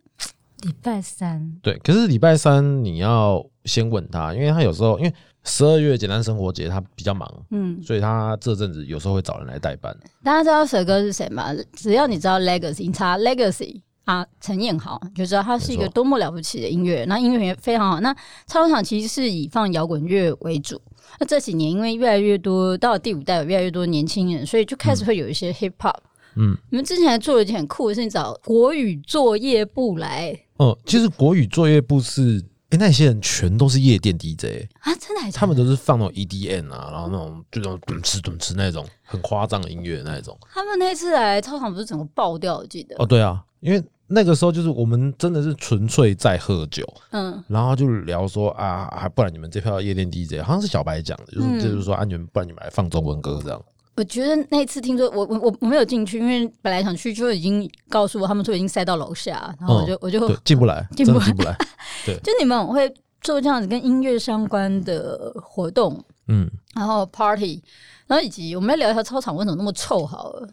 [0.62, 9.94] 礼拜三对，可是礼拜三你要先问他，因为他有时候因为十二月简单生活节他比较忙，嗯，所以他这阵子有时候会找人来代班。
[10.24, 11.52] 大家知道蛇哥是谁吗？
[11.74, 13.82] 只要你知道 Legacy，查 Legacy。
[14.04, 18.00] 啊，陈彦豪就知道他是一个多么了不起的音乐，那音乐也非常好。
[18.00, 18.14] 那
[18.46, 20.80] 操场其实是以放摇滚乐为主。
[21.18, 25.96] 那这几年因为越来越多到了第五代，有越来越多年轻人，所以就开始会有一些 hip hop。
[26.36, 30.38] 嗯，你们之前还做了一件很酷的事情，找国语作业部来。
[30.56, 35.32] 哦，其实国语作业部是，哎，那些人全都是夜店 DJ 啊，真的？
[35.32, 40.38] 他们都是放那种 EDM 啊，然后那种就那种咚哧咚哧那种很夸张的音乐那一种。
[40.52, 42.94] 他们那次来操场不是整个爆掉，我记得。
[42.98, 43.82] 哦，对啊，因为。
[44.12, 53.64] 那个时候就是我们真的是纯粹在喝酒，嗯，然后就聊说啊，还不然你们这票夜店 DJ 好像是小白讲的，就是就是说安全，不然你们来放中文歌这样。
[53.94, 61.56] 我觉得那次听说我我我我没有进去，因为本来想去，就已经告诉我他们说已经塞到楼下，然后我就我就进不来，进 不进不来。
[62.04, 65.96] 对，就你们会做这样子跟音乐相关的活动，
[66.26, 67.62] 嗯，然后 party，
[68.08, 70.48] 然后以及我们要聊一下操场为什么那么臭好了。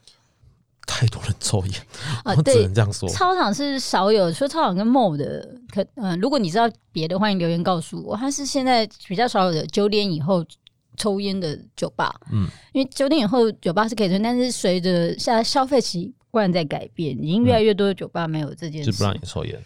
[0.88, 1.74] 太多人抽烟
[2.24, 3.08] 啊，我只能这样说。
[3.10, 8.16] 操场是少有说操场跟 m o 的，可嗯，如果你知道别的，欢迎留言告诉我。
[8.16, 10.44] 它是现在比较少有的九点以后
[10.96, 19.62] 抽烟的酒吧，嗯，因为九点以后酒吧是可以抽，但是随着现在消费习惯在改变，已经越来越多的酒吧没有这件事，不让你抽烟。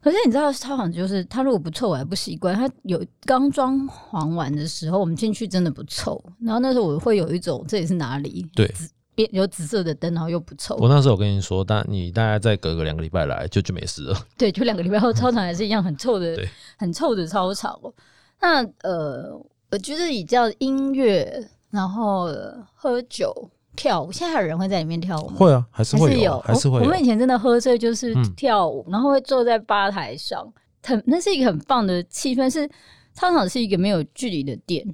[0.00, 2.54] 可是你知道操场就是，他如果不臭，我还不习惯。
[2.54, 6.22] 他有刚装潢完的时候，我们进去真的不臭。
[6.40, 8.46] 然后那时候我会有一种这里是哪里？
[8.54, 8.70] 对。
[9.14, 10.76] 变有紫色的灯，然后又不臭。
[10.76, 14.16] 我那时候我跟你说，但你大概再隔个两个礼拜来，就就没事了。
[14.36, 17.92] 对，就两个礼拜后，操场还是一样很臭的 对，很臭的操场哦。
[18.40, 23.32] 那呃，我觉得以叫音乐，然后呃喝酒、
[23.76, 25.36] 跳舞，现在还有人会在里面跳舞吗？
[25.36, 27.04] 会啊，还是会有，还是有，还是会有我我们以。
[27.04, 32.50] 前真的喝醉就是嗯跳舞，然后会坐在吧台上，很那是一个很棒的气氛。
[32.52, 32.68] 是
[33.14, 34.84] 操场是一个没有距离的店，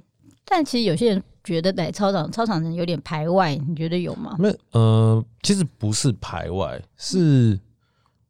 [0.45, 4.35] 但其实有些人觉得来操场，操场人有点排外，你觉得有吗？
[4.37, 7.59] 没呃，其实不是排外，是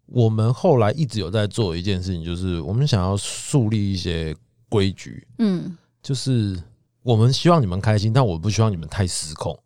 [0.05, 4.35] 我们后来一直有在做一件事情，就是我们想要树立一些
[4.69, 6.61] 规矩，嗯，就是
[7.03, 9.57] 我们希望你们开心，但我不希望你们太失控。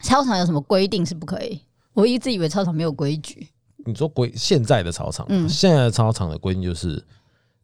[0.00, 1.60] 操场有什么规定是不可以？
[1.92, 3.48] 我一直以为操场没有规矩。
[3.86, 7.04] 你说规现在的操场，嗯现在的操场的规定就是，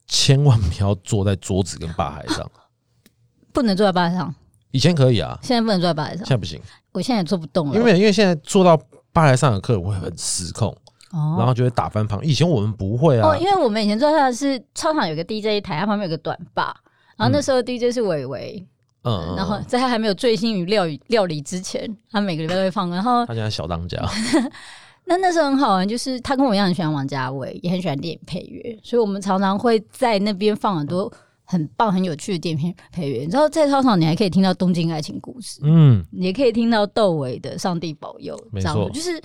[0.06, 2.50] 千万不要坐在桌子跟吧台上。
[3.52, 4.34] 不能坐在吧台上，
[4.72, 6.18] 以前可以啊，现在不能坐在吧台上。
[6.18, 6.60] 现，在不行，
[6.92, 7.74] 我现在也坐不动了。
[7.74, 8.76] 因为因为现在坐到
[9.12, 10.68] 吧台上的客人会很失控，
[11.12, 11.36] 哦。
[11.38, 12.24] 然后就会打翻旁。
[12.24, 13.28] 以前我们不会啊。
[13.28, 16.74] 哦，，因为我们以前坐在的是操场有个 DJ 台，它旁边有个短吧，
[17.16, 18.66] 然后那时候 DJ 是伟伟，
[19.02, 22.88] 嗯，嗯然后嗯在他还没有醉心于料理料理之前，他每个礼拜都会放。
[22.90, 23.98] 然后他现在小当家，
[25.06, 31.12] 那那时候很好玩，就是他跟我一样很喜欢王家卫，也很喜欢电影配乐，所以我们常常会在那边放很多
[31.50, 33.20] 很棒、很有趣的电影配乐。
[33.22, 39.20] 你知道，在操场你还可以听到《东京爱情故事》，嗯，也可以听到窦唯的《上帝保佑》，没这样子错就是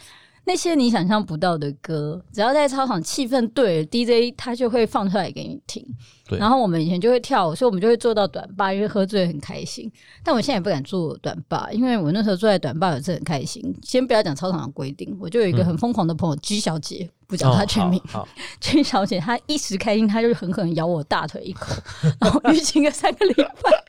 [0.46, 5.84] 那些你想象不到的歌，只要在操场气氛对了，DJ 他就会放出来给你听。
[6.28, 9.92] 对然后我们以前就会跳舞，所以我们就会做到短吧，因为喝醉很开心。
[10.24, 13.62] 但我现在也不敢做短吧，因为我那时候坐在短吧也是很开心。
[13.84, 18.00] 先不要讲操场的规定，我就有一个很疯狂的朋友 G 小姐，不讲她全名。
[18.00, 18.28] 嗯哦好，好
[18.60, 21.74] G 小姐她一时开心，她就狠狠咬我大腿一口，
[22.20, 23.84] 然后淤青个三个礼拜。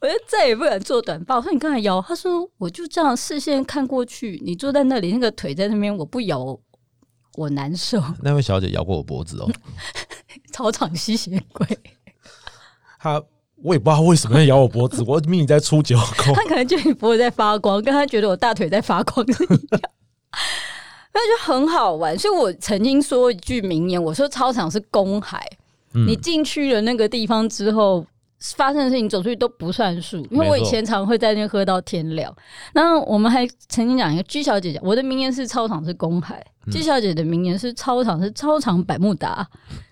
[0.00, 1.36] 我就再也不敢做短发。
[1.36, 6.58] 我说你刚才咬，他说我就这样视线看过去，你坐在那里，那个腿在那边，我不咬
[7.36, 8.02] 我难受。
[8.22, 9.50] 那位小姐咬过我脖子哦，
[10.52, 11.66] 操场吸血鬼，
[13.00, 13.22] 他
[13.62, 19.80] 我也不知道为什么要咬我脖子，我明明在出九口，他可能觉得你脖子在发光，跟他觉得我大腿在发光是一样。
[21.18, 25.48] 那就很好玩，所以我曾经说一句名言，我说操场是公海，
[25.94, 28.04] 嗯你进去了那个地方之后，
[28.56, 30.18] 发生的事情走出去都不算数。
[30.30, 32.34] 因为我以前常会在那边喝到天亮。
[32.74, 39.48] 那我们还曾经讲一个 G 小姐讲，我的名言是操场是公海、鞠嗯小姐的名言是操场是操场百慕达。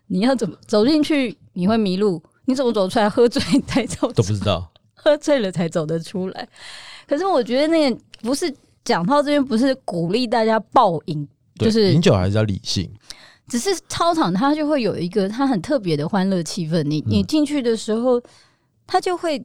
[0.07, 4.71] 你要怎么走进去，你会迷路；你怎么走出来，喝醉才走都不知道。
[4.95, 6.49] 喝醉了才走得出来。
[7.07, 11.27] 可是我觉得那个不是讲到这边，不是鼓励大家暴饮，
[11.59, 12.91] 就是饮酒还是要理性。
[13.47, 16.83] 只是操场它就会有一个它很特别的欢乐气氛。
[16.85, 18.21] 你你进去的时候，
[18.87, 19.45] 它就会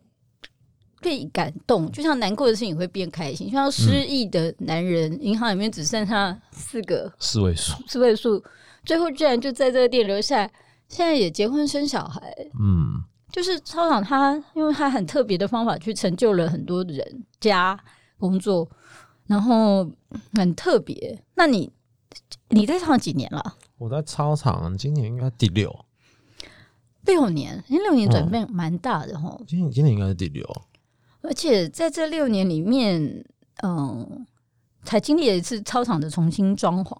[1.01, 8.43] 被感动，就像难过的事情会变开心，就像失意的男人，银行里面只剩下四个四位数，四位数，
[8.85, 10.51] 最后居然就在这个店留下来，
[10.87, 12.21] 现在也结婚生小孩。
[12.59, 17.79] 嗯，就是操场它，因为它很特别的方法去成就了很多人家
[18.17, 18.69] 工作，
[19.27, 19.89] 然后
[20.33, 21.21] 很特别。
[21.35, 21.71] 那你
[22.49, 23.55] 你在操场几年了？
[23.79, 25.73] 我在操场今年应该第六，
[27.05, 30.45] 六年，因为六年转嗯变蛮大的哈、今年今年应该是第六。
[31.21, 33.25] 而且在这六年里面，
[33.63, 34.27] 嗯，
[34.83, 36.95] 才经历了一次操场的重新装潢。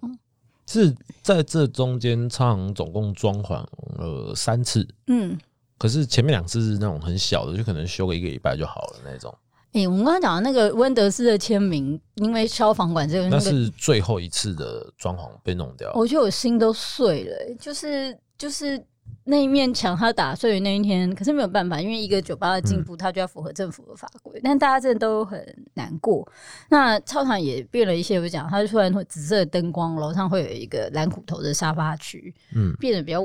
[0.66, 3.62] 是在这中间，操场总共装潢
[3.98, 5.38] 了三次，嗯，
[5.76, 9.36] 可是前面两次是那种很小的，就可能修个一个礼拜就好了那种。
[9.72, 15.92] 诶、我们刚刚讲的那个温德斯的签名，因为消防管这个那是最后一次的装潢被弄掉。
[15.94, 18.82] 我觉得我心都碎了、欸就是就是
[19.24, 25.40] 那一面墙它打碎的那一天，可是没有办法，因为一个酒吧的进步，它就要符合政府的法规，但大家真的都很
[25.74, 26.26] 难过。
[26.68, 33.24] 那操场也变了一些，我讲它突然会紫色的灯光，楼上会有一个蓝骨头的沙发区，嗯，变得比较。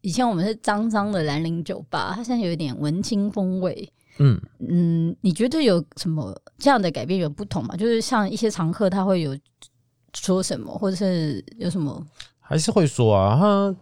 [0.00, 3.92] 以前我们是脏脏的兰陵酒吧，它现在有一点文青风味。
[4.18, 7.76] 嗯，嗯，你觉得有什么这样的改变有不同吗？
[7.76, 9.36] 就是像一些常客他会有
[10.14, 12.06] 说什么，或者是有什么？
[12.40, 13.76] 还是会说啊，他，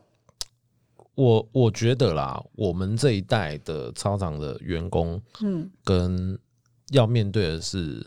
[1.15, 6.39] 我我觉得啦，我们这一代的操场的员工嗯跟
[6.91, 8.05] 要面对的是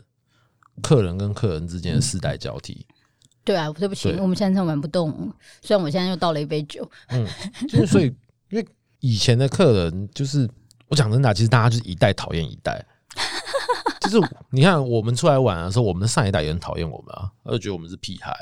[0.82, 2.86] 客人跟客人之间的世代交替。
[3.44, 5.32] 对啊，对不起，我们现在玩不动。
[5.62, 7.26] 虽然我现在又倒了一杯酒，嗯，
[7.66, 8.14] 就是所以，
[8.50, 8.66] 因为
[9.00, 10.46] 以前的客人就是
[10.88, 12.84] 我讲真的啊，其实大家就是一代讨厌一代。
[14.00, 18.32] 就是你看我们出来玩的时候，我们的上一代也很讨厌我们啊，他就觉得我们是屁孩。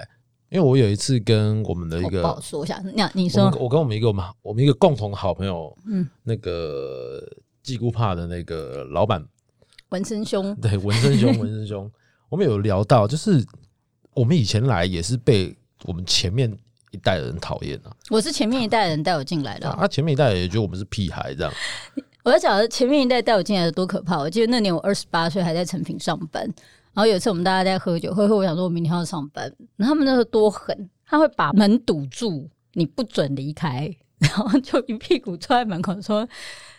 [0.48, 2.80] 因为我有一次跟我们的一个好说一下。
[2.94, 7.20] 那你我说们，我跟我们一个我们我们一个共同好朋友，嗯，那个
[7.64, 9.26] 季姑帕的那个老板，
[9.88, 11.90] 纹身兄，对文森兄， 文森兄，
[12.28, 13.44] 我们有聊到，就是
[14.14, 16.56] 我们以前来也是被我们前面
[16.92, 21.52] 一代的人讨厌啊，我是前面一代人带我进来的，啊，前面一代也觉得我们是屁孩这样。
[22.26, 24.18] 我在讲前面一代带我进来的多可怕！
[24.18, 26.42] 我记得那年我二十八岁，还在成品上班。
[26.92, 29.44] 然后有一次我们大家在喝酒，喝喝，我想说我明天要上班。
[29.76, 36.26] 然后他们那时候多狠，他会把门堵住，你不准离开， 然后就一屁股坐在门口说：“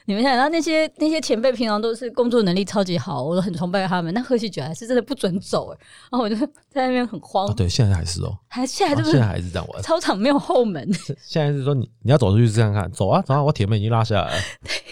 [0.04, 4.14] 你们想。”然后那些那些前辈平常都是工作能力超级好，我都很崇拜他们。
[4.14, 5.78] 那喝起酒还是真的不准走哎。
[6.12, 7.56] 然后我就在那边很慌。
[7.56, 9.82] 对，现在还是哦，还现在就是现在还是这样玩。
[9.82, 10.86] 操场没有后门，
[11.24, 14.44] 现在是说你你要走出去试看看，走啊走啊，我铁门已经拉下来了。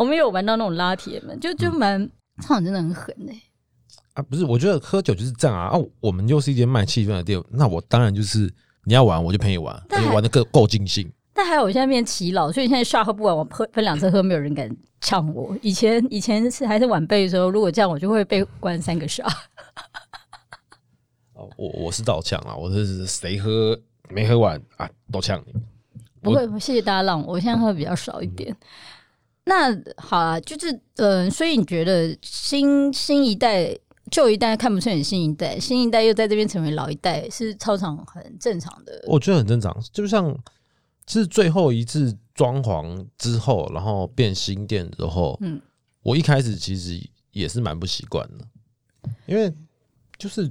[0.00, 2.00] 我们有玩到那种拉铁门，就就蛮
[2.40, 3.38] 唱场真的很狠哎。
[4.14, 5.66] 啊，不是，我觉得喝酒就是这样啊。
[5.66, 8.50] 啊，我们又是一间卖气氛的店，那我当然就是
[8.86, 11.06] 你要玩，我就陪你玩，你玩的够够尽兴。
[11.34, 15.54] 但还有，我现在变起老，所以现在下喝不完，我喝分两次喝，没有人敢呛我。
[15.60, 19.22] 以前以前是还是晚辈的时候，如果这样，我就会被关三个下。
[21.36, 25.52] 哦，我我是倒呛啊，我是谁喝没喝完啊，都呛你。
[26.22, 28.56] 不会，谢谢大家让我，我现在喝比较少一点。
[29.50, 33.76] 那好啊，就是呃，所以你觉得新新一代？
[34.10, 39.04] 旧一代看不顺眼新一代，新一代又在这边成为老一代，是操场很正常的。
[39.06, 40.36] 我觉得很正常，就像
[41.06, 45.62] 是最后一次装潢之后，然后变新店之后，嗯，
[46.02, 48.44] 我一开始其实也是蛮不习惯的，
[49.26, 49.52] 因为
[50.18, 50.50] 就是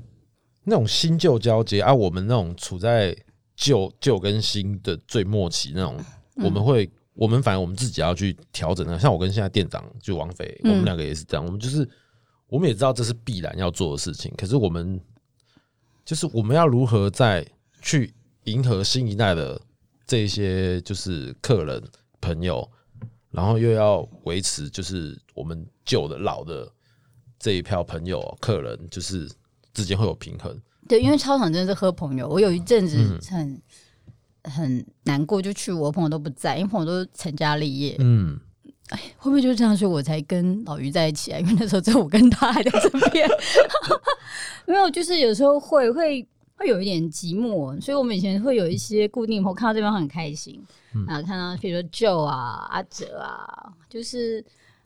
[0.64, 3.14] 那种新旧交接啊，我们那种处在
[3.58, 5.98] 旧旧跟新的最末期那种，
[6.36, 8.98] 我们会，我们反正我们自己要去调整的。
[8.98, 11.88] 像我跟现在店长就王菲，我们两个也是这样，我们就是。
[12.52, 15.00] 我们也知道这是必然要做的事情，可是我们
[16.04, 17.46] 就是我们要如何在
[17.80, 18.12] 去
[18.46, 19.62] 迎合新一代的
[20.04, 21.80] 这些就是客人
[22.20, 22.68] 朋友，
[23.30, 26.68] 然后又要维持就是我们旧的老的
[27.38, 29.30] 这一票朋友客人，就是
[29.72, 30.60] 之间会有平衡。
[30.88, 32.98] 对，因为操场真的是喝朋友，我有一阵子
[33.30, 33.62] 很
[34.44, 37.96] 很难过，就去我朋友都不在，因为朋友都成家立业。
[38.00, 38.40] 嗯。
[38.90, 41.38] 哎，会不会就是这样所以，我才跟老于在一起啊？
[41.38, 43.30] 因为那时候只有我跟他还在这边，
[44.66, 50.60] 没有，就是有时候会会会有一点寂寞，所以我们以前会有一些固定朋友，看到这边很开心
[51.08, 54.44] 啊，看到比如说 Joe 啊、阿哲啊，就是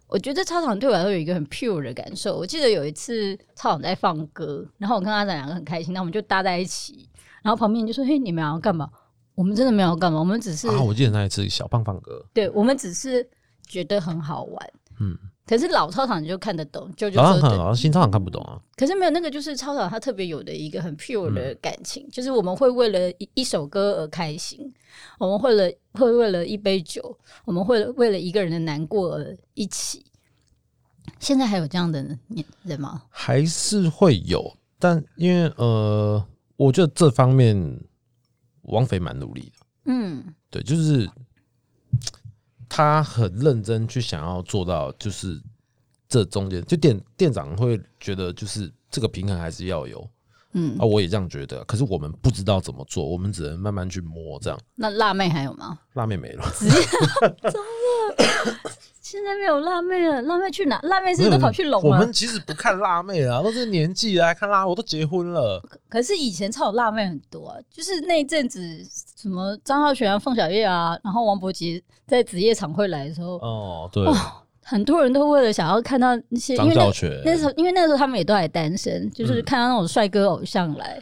[0.08, 2.38] 我觉得操场对我来说有一个很 pure 的感受。
[2.38, 7.08] 我记得有一次操场在放歌，然后我跟阿展两个很开心，那我们就搭在一起，
[7.42, 8.90] 然后旁边就说：“嘿，你们要干嘛？”
[9.36, 10.68] 我们真的没有干嘛，我们只是……
[10.68, 13.28] 啊，我记得那一次小胖胖哥，对我们只是。
[13.66, 15.18] 觉得很好玩，嗯，
[15.48, 18.62] 可是老操场你就看得懂，就就说新操场看不懂啊。
[18.76, 24.72] 可是没有那个，就是操场它特别有的一个很 pure 的感情，就是我们会为了一一首歌而开心，
[25.18, 30.06] 我们会了会为了一杯酒，我们会为了一个人的难过而一起。
[31.18, 32.06] 现在还有这样的
[32.64, 33.02] 人吗？
[33.10, 36.24] 还是会有，但因为呃，
[36.58, 37.80] 我觉得这方面
[38.64, 41.10] 王菲蛮努力的，嗯，对，就是。
[42.76, 45.40] 他很认真去想要做到，就是
[46.10, 50.10] 这中间，就店店长会觉得，就是这个平衡还是要有，
[50.54, 51.64] 嗯，啊，我也这样觉得。
[51.66, 54.60] 可是我们不知道怎么做，我们只能慢慢去摸这样。
[54.74, 55.78] 那辣妹还有吗？
[55.94, 56.44] 辣妹没了。
[59.24, 60.78] 现在没有辣妹了，辣妹去哪？
[60.84, 61.90] 辣妹是都跑去龙了。
[61.90, 65.64] 我们其实不看辣妹啊，都是年纪来看辣，我都结婚了。
[65.88, 68.60] 可是以前超有辣妹很多，啊，就是那一阵子
[69.18, 74.06] 什么张浩璇啊、凤小岳啊，然后王柏杰在职业场会来的时候，哦，对，
[74.62, 81.02] 很多人都为了想要看到那些，张孝全那时候，因为那时候他们也都还单身，就是看到那种帅哥偶像来，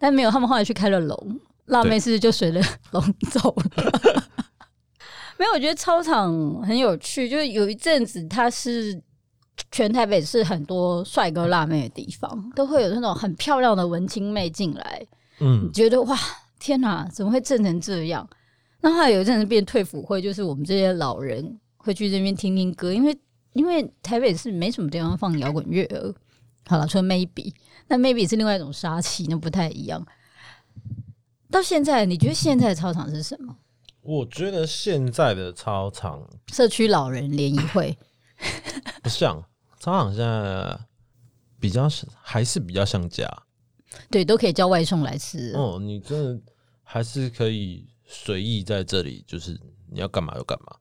[0.00, 4.22] 但没有，他们后来去开了龙，辣妹是不是就随着龙走了。
[5.38, 7.28] 没有，我觉得操场很有趣。
[7.28, 9.02] 就是有一阵子，它是
[9.70, 15.06] 全台北是很多帅哥辣妹的地方，都会有那种很漂亮的文青妹进来。
[15.40, 16.18] 嗯，觉得哇，
[16.58, 18.28] 天哪，怎么会震成这样？
[18.80, 23.16] 那后来有一阵子变退辅会，就是我们这些老人会去这边听听歌，因为
[23.52, 25.86] 因为台北是没什么地方放摇滚乐。
[26.68, 27.52] 好了，说 maybe，
[27.88, 30.04] 那 maybe 是另外一种杀气，那不太一样。
[31.50, 33.56] 到现在，你觉得现在的操场是什么？
[34.06, 36.22] 我觉得现在的操场，
[36.52, 37.98] 社区老人联谊会
[39.02, 39.44] 不像
[39.80, 40.78] 操场，现在
[41.58, 43.28] 比较是还是比较像家，
[44.08, 45.52] 对，都可以叫外送来吃。
[45.56, 46.40] 哦，你真的
[46.84, 49.60] 还是可以随意在这里，就是
[49.90, 50.76] 你要干嘛就干嘛。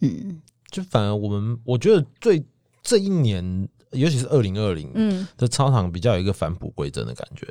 [0.00, 2.44] 嗯，就反而我们我觉得最
[2.82, 7.46] 这一年，尤其是二零二零，嗯，的操场比较有一个返璞归真的感觉。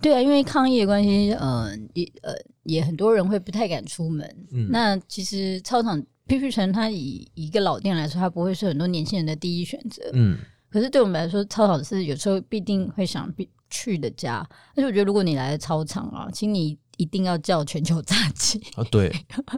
[0.00, 2.32] 对啊，因为抗疫的关系，嗯，也呃
[2.64, 4.28] 也很多人会不太敢出门。
[4.70, 10.02] 那其实操场 P P 城它以一个老店来说，它不会是很多年轻人的第一选择。
[10.12, 10.36] 嗯，
[10.70, 14.46] 可可是对我们来说，操场是有时候必定会想必去的家。
[14.74, 19.10] 而且我觉得，如果你来操场啊，请你一定要叫全球炸鸡啊，对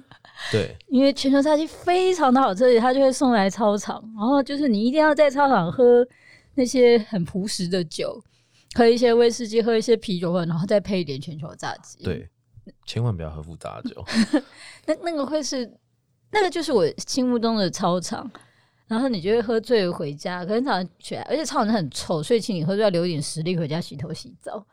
[0.52, 4.00] 对，因为全球炸鸡非常的好吃，它就会送来操场。
[4.16, 6.06] 然后就是你一定要在操场喝
[6.54, 8.22] 那些很朴实的酒，
[8.78, 11.98] 喝一些威士忌，喝一些啤酒，然后再配一点全球炸鸡。
[12.04, 12.30] 对，
[12.86, 14.04] 千万不要喝复杂酒。
[14.86, 15.68] 那那个会是
[16.30, 18.30] 那个就是我心目中的操场。
[18.86, 24.66] 然后你就会喝醉回家，可能早上起来，而且操场很臭，所以请你喝醉要留一点实力回家洗头洗澡，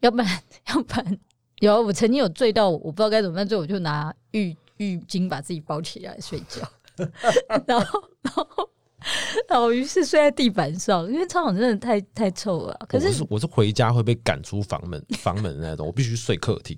[0.00, 0.26] 要不然
[0.72, 1.18] 要不然
[1.58, 6.66] 有我曾经有醉到我不知道该怎么办，最后我就拿浴浴巾把自己包起来睡觉，
[7.66, 8.70] 然后然后
[9.48, 12.86] 然后于是睡在地板上，因为操场真的太太臭了。
[12.88, 16.76] 可是我是回家会被赶出房门房门那种，我必须睡客厅。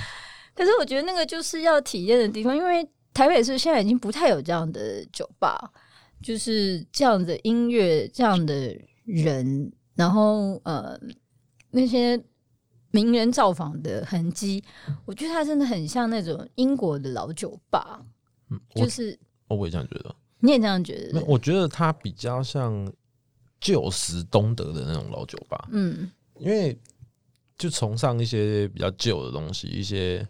[0.54, 5.70] 可是我觉得那个就是要体验的地方，因为台北市现在已经不太有这样的酒吧。
[6.22, 8.72] 就是这样的音乐，这样的
[9.04, 10.96] 人，然后呃，
[11.72, 12.16] 那些
[12.92, 14.62] 名人造访的痕迹，
[15.04, 18.00] 我觉得它真的很像那种英国的老酒吧。
[18.50, 19.18] 嗯，就是
[19.48, 21.24] 我也这样觉得，你也这样觉得？
[21.24, 22.92] 我觉得它比较像
[23.60, 25.68] 旧时东德的那种老酒吧。
[25.70, 26.76] 嗯，因为
[27.56, 30.26] 就崇尚一些比较旧的东西，一些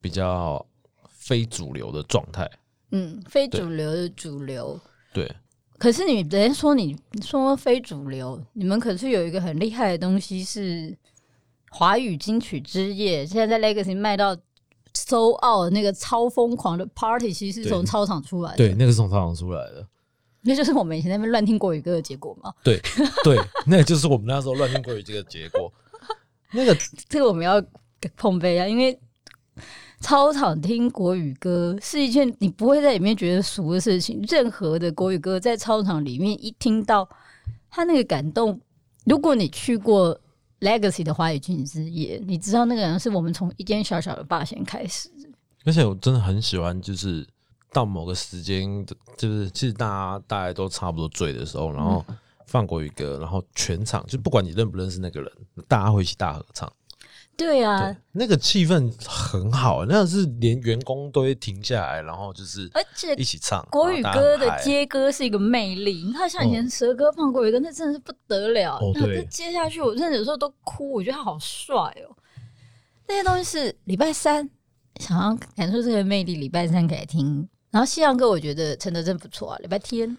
[0.00, 0.64] 比较
[1.08, 2.48] 非主流的状态。
[2.92, 4.80] 嗯，非主流的主流。
[5.12, 5.28] 对，
[5.78, 10.96] 可是你人家说你说非主流，你们可是有一个很厉害的东西是
[11.70, 14.36] 华语金曲之夜，现在在 Legacy 卖到
[14.94, 18.56] 收奥那个超疯狂的 Party，其实是从操场出来的。
[18.56, 19.86] 对，那个是从操场出来的，
[20.42, 22.52] 那就是我们以前那边乱听国语歌的结果嘛？
[22.62, 22.80] 对
[23.24, 25.72] 对，那个就是我们那时候乱听国语这个结果。
[26.52, 26.76] 那个
[27.08, 27.62] 这个我们要
[28.16, 28.98] 碰杯啊，因为。
[30.02, 34.24] 操场听国语歌是一件你不会在里面觉得俗的事情。
[34.26, 37.06] 任何的国语歌在操场里面一听到，
[37.70, 38.58] 他那个感动。
[39.04, 40.18] 如果你去过
[40.60, 45.10] Legacy 的华语剧之夜，你知道那个人是我们从一间小小的霸先开始。
[45.64, 47.26] 而且我真的很喜欢，就是
[47.72, 48.84] 到某个时间，
[49.16, 52.04] 就是其实大家大家都差不多醉的时候，然后
[52.46, 55.32] 放国语歌，然后全场就不管你认不认识那个人，
[55.68, 56.70] 大家会一起大合唱。
[57.40, 66.02] 对啊，那个气氛很好，那是连员工都会停下来，然后就是而且一起唱国语歌的接歌是一个魅力。
[66.04, 68.78] 你看像以前蛇哥放国语歌，那真的是不得了。
[68.94, 72.14] 那接下去，我真的有时候都哭，我觉得他好帅哦。
[73.08, 74.46] 那些东西是礼拜三
[74.96, 77.48] 想要感受这个魅力，礼拜三可以听。
[77.70, 79.58] 然后西洋歌，我觉得陈德真不错啊。
[79.60, 80.14] 礼拜天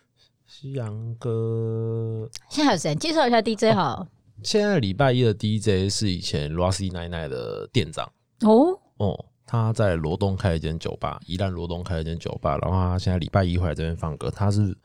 [0.48, 4.08] 西洋歌，现在有谁介绍一下 DJ 好？
[4.44, 8.12] 现在礼拜一的 DJ 是以前 Rossi 奶奶的店长。
[8.42, 8.80] 哦？
[8.98, 14.76] 哦，他在罗东开了一间酒吧，宜兰罗东开了一间酒吧，然后他现在礼拜一回来这边放歌，他是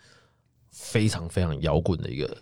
[0.71, 2.37] 非常非常摇滚的一个人，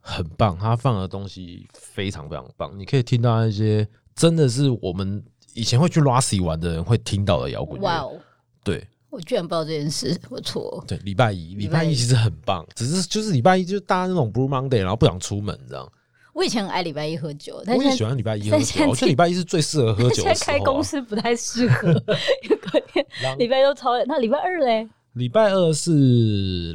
[0.00, 8.18] 很棒，他放的东西非常非常棒，你可以听到那些真的是我们以前会去 Rossi 玩的人会听到的摇滚哇哦，
[8.62, 8.86] 对。
[9.10, 15.92] 我居然不知道这件事，我错，对，礼拜一礼拜一其实很棒，只是就是礼拜一就是大家那种 Blue Monday，然后不想出门这样。
[16.38, 18.88] 我以前很爱礼拜一喝酒，但我也喜欢礼拜一喝酒。
[18.88, 20.22] 我觉得礼拜一是最适合喝酒。
[20.22, 23.04] 现在开公司不太适合，隔天
[23.38, 23.98] 礼拜都超。
[24.06, 24.88] 那礼拜二嘞？
[25.14, 25.90] 礼拜二是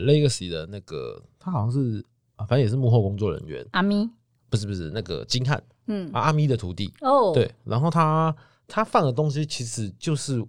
[0.05, 2.03] Legacy 的那个，他好像是
[2.35, 3.65] 啊，反正也是幕后工作人员。
[3.71, 4.09] 阿咪
[4.49, 7.31] 不是不是那个金汉，嗯，阿咪的徒弟哦。
[7.33, 8.35] 对，然后他
[8.67, 10.43] 他放的东西其实就是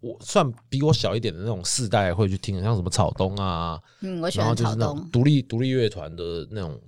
[0.00, 6.80] 我算比我小一点的那种世代会去听，像什么草东啊，嗯，我喜欢草东，独立独立乐团的那种。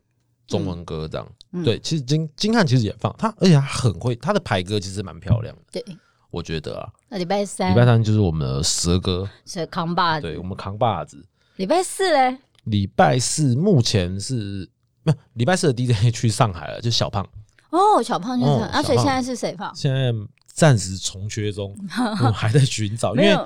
[0.47, 1.29] 中文歌这样，
[1.65, 5.63] 对，其实金金汉其实也放他，而且他很会，他的排歌其实蛮漂亮的。
[5.73, 5.97] 对，
[6.31, 11.25] 我觉得啊，那礼拜三，礼拜三就是我们的蛇哥，是扛把子，对我们扛把子。
[11.57, 12.39] 礼拜四嘞？
[12.65, 14.69] 礼拜四目前是
[15.03, 17.27] 没有，礼拜四的 DJ 去上海了，就小胖。
[17.71, 19.75] 哦，小胖就是，而且现在是谁放？
[19.75, 20.13] 现在
[20.47, 21.77] 暂时重缺中，
[22.23, 23.37] 我还在寻找，因为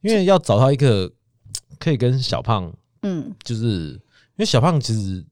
[0.00, 1.12] 因为要找到一个
[1.78, 2.72] 可以跟小胖，
[3.02, 4.00] 嗯，就是因
[4.38, 5.22] 为小胖其实。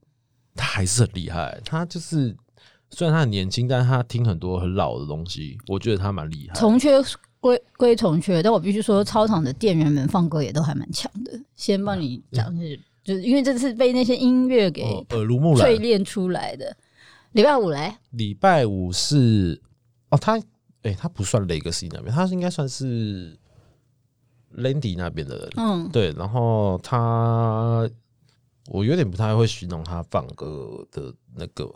[0.57, 2.35] 他还是很厉害，他就是
[2.91, 6.59] 虽然他很年轻，但是他听很多很老的东西，我觉得他蛮厉害。
[6.59, 6.93] 重缺
[7.41, 11.39] 归归重缺，但我必须说，操场的店员们放歌也都还蛮强的。
[11.55, 16.77] 先帮你讲是，就是因为这是被那些音乐给耳濡目染淬炼出来的。
[17.33, 19.61] 礼拜五来，礼拜五是
[20.09, 20.41] 哦，他
[20.83, 23.37] 哎，他不算雷格西那边，他是应该算是
[24.57, 25.51] Landy 那边的人。
[25.57, 27.89] 嗯，对，然后他。
[28.69, 31.71] 我有点不太会形容他放歌的那个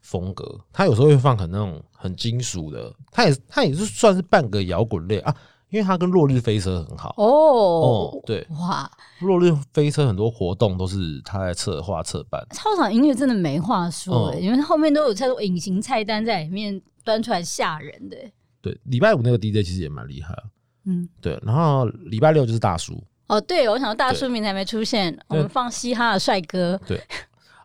[0.00, 5.34] 风格，他有时候会放很那种很金属的，他也他也是算是半个摇滚类啊。
[5.70, 7.14] 因为他跟落日飞车很好。
[7.16, 12.46] 哦哦，，对，哇，落日飞车很多活动都是他在策划策办。
[12.50, 18.18] 操场音乐真的没话说、嗯因为后面都有太多隐形菜单在里面端出来吓人的、
[18.60, 20.42] 对，礼拜五那个 DJ 其实也蛮厉害啊。
[20.84, 23.02] 嗯，对，然后礼拜六就是大叔
[23.32, 27.00] 哦，对，我想到大叔名还没出现，我们放嘻哈的帅哥，对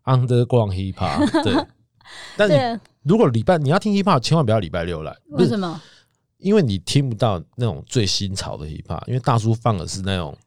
[0.05, 1.43] ，Underground Hip Hop。
[1.43, 1.53] 对，
[2.37, 2.71] 但对。
[2.73, 5.81] 你，如果礼拜你要听 Hip Hop，千万不要礼拜六来，不是为什么？
[6.37, 10.37] 因为你听不到那种最新潮的 Hip Hop，因为大叔放的是那种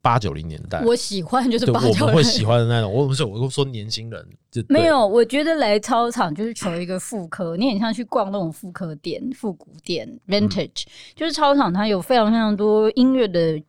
[0.00, 2.00] 八九零年代，我喜欢就是八九人。
[2.00, 2.90] 我们会喜欢的那种。
[2.90, 10.84] 我不是，我是说年轻人就没有，我觉得来操场就是求一个复刻，你很像去逛那种复刻店、复古店 （vintage），、
[11.14, 13.62] 就是操场它有非常非常多音乐的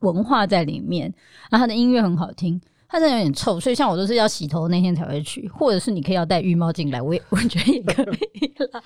[0.00, 1.12] 文化在里面，
[1.50, 2.60] 然后它的音乐很好听。
[2.90, 8.82] 它真的有点臭，所以像我都是要洗头那天才会去，或者是你可以要戴浴帽进来，我也 我觉得也可以啦。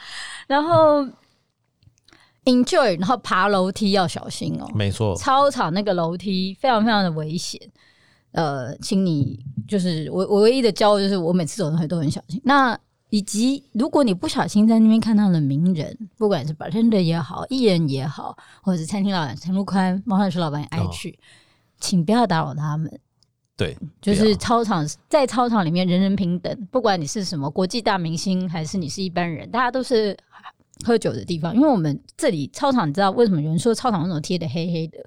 [0.48, 1.06] 然后
[2.44, 7.60] enjoy，然后爬楼梯要小心哦、没错，操场那个楼梯非常非常的危险。
[8.32, 9.38] 呃，请你
[9.68, 12.40] 就是我我唯一的骄傲就是我每次走上去都很小心。
[12.44, 12.76] 那
[13.12, 21.18] 以及如果你不小心在那边看到了名人，不管是 bartender 也好，艺人也好，或者是餐厅老板陈陆宽、猫饭叔老板也爱去，
[21.78, 22.90] 请不要打扰他们。
[23.54, 30.16] 对，就是操场在操场里面人人平等，不管你是什么国际大明星还是你是一般人，大家都是
[30.82, 31.54] 喝酒的地方。
[31.54, 34.98] 因为我们这里操场，你知道为什么有人说操场那种贴的黑黑的？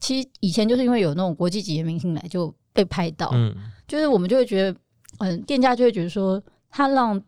[0.00, 3.54] 其实以前就是因为有那种国际级的明星来就被拍到，嗯，
[3.86, 4.78] 就是我们就会觉得，
[5.18, 7.20] 嗯，店家就会觉得说，他让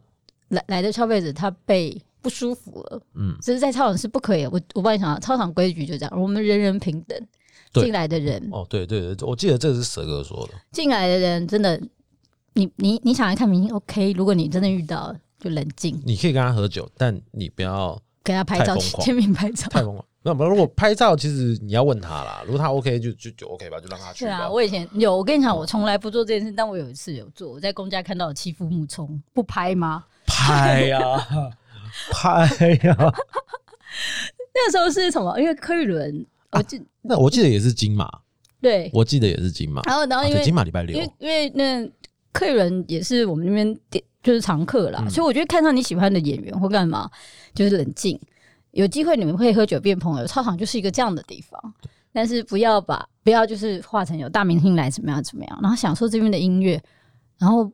[0.48, 4.44] 来来的消费者他被不舒服了，嗯，只是在操场是不可以。
[4.46, 7.18] 我我帮你想，操场规矩就这样，我们人人平等，
[7.72, 11.80] 进来的人哦，对对对，我记得这个是蛇哥说的，进来的人真的，
[12.54, 14.12] 你你你想来看明星，OK？
[14.12, 19.68] 如果你真的遇到，就冷静，你可以跟他喝酒，但你不要给他拍照，签名拍照。
[19.68, 20.04] 太疯狂。
[20.22, 24.30] 那么如果拍照，其实你要问他啦，如果他 OK 就就就 OK 吧，就让他去吧。
[24.30, 27.50] 是啊，我以前有，我跟你讲，我从来不做这件事，但我有一次有做。
[27.50, 30.04] 我在公家看到有欺负木冲，不拍吗？
[30.26, 30.98] 拍呀、
[32.12, 32.44] 拍
[32.82, 32.96] 呀、
[34.54, 35.40] 那时候是什么？
[35.40, 38.06] 因为柯宇伦，我记那我记得也是金马，
[38.60, 39.80] 对，我记得也是金马。
[39.84, 41.90] 然后然后因为金马礼拜六因为，因为那
[42.30, 45.10] 客人也是我们那边店就是常客啦，嗯。
[45.10, 47.10] 所以我觉得看到你喜欢的演员或干嘛，
[47.54, 48.18] 就是冷静，
[48.72, 51.74] 有机会你们会喝酒变朋友，操场就是一个这样的地方。
[52.12, 56.82] 但是不要把不要就是化成有大明星来怎么样怎么样，然后享受这边的音乐，
[57.38, 57.70] 然后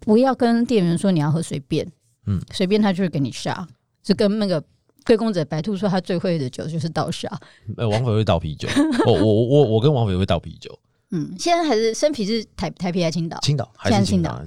[0.00, 1.86] 不要跟店员说你要喝随便，
[2.26, 3.68] 嗯，随便他就会给你下，
[4.02, 4.64] 就跟那个
[5.04, 7.30] 贵公子白兔说他最会的酒就是倒下，
[7.76, 8.66] 呃，王菲会倒啤酒，
[9.04, 10.78] 我我我我跟王菲会倒啤酒，
[11.10, 13.38] 嗯，现在还是生啤是台台啤还是青岛？
[13.42, 14.42] 青岛还是青岛？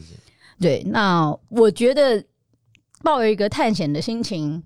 [0.60, 2.24] 对，那我觉得
[3.04, 4.64] 抱有一个探险的心情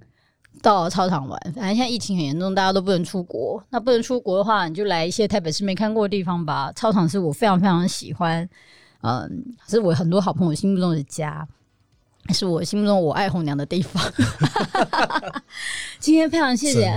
[0.62, 3.62] 到操场玩，反正现在疫情很严重，大家都不能出国。
[3.70, 6.72] 那不能出国的话，你就来一些台北市没看过的地方吧。
[6.74, 8.48] 操场是我非常非常喜欢，
[9.02, 11.48] 嗯，是我很多好朋友心目中的家。
[12.30, 14.02] 是我心目中我爱红娘的地方。
[16.00, 16.96] 今天非常谢谢，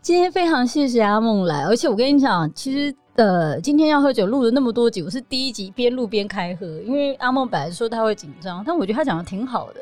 [0.00, 9.80] 今天非常谢谢阿梦来，而且我跟你讲，其实呃，今天要喝酒录了那么多集，我是第一集边录边开喝，因为阿梦本来说他会紧张，但我觉得他讲的挺好的。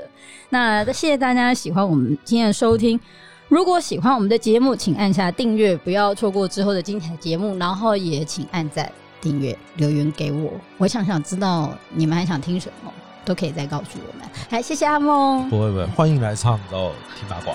[0.49, 2.99] 那谢谢大家喜欢我们今天的收听。
[3.47, 7.57] 如果喜欢我们的节目，请按下订阅，不要错过之后的精彩节目。
[7.59, 12.93] 然后也请按赞、订阅、留言给我，我想想知道你们还想听什么，
[13.25, 14.29] 都可以再告诉我们。
[14.51, 15.49] 来，谢谢阿梦。
[15.49, 17.55] 不会不会，欢迎来唱，然后听八卦。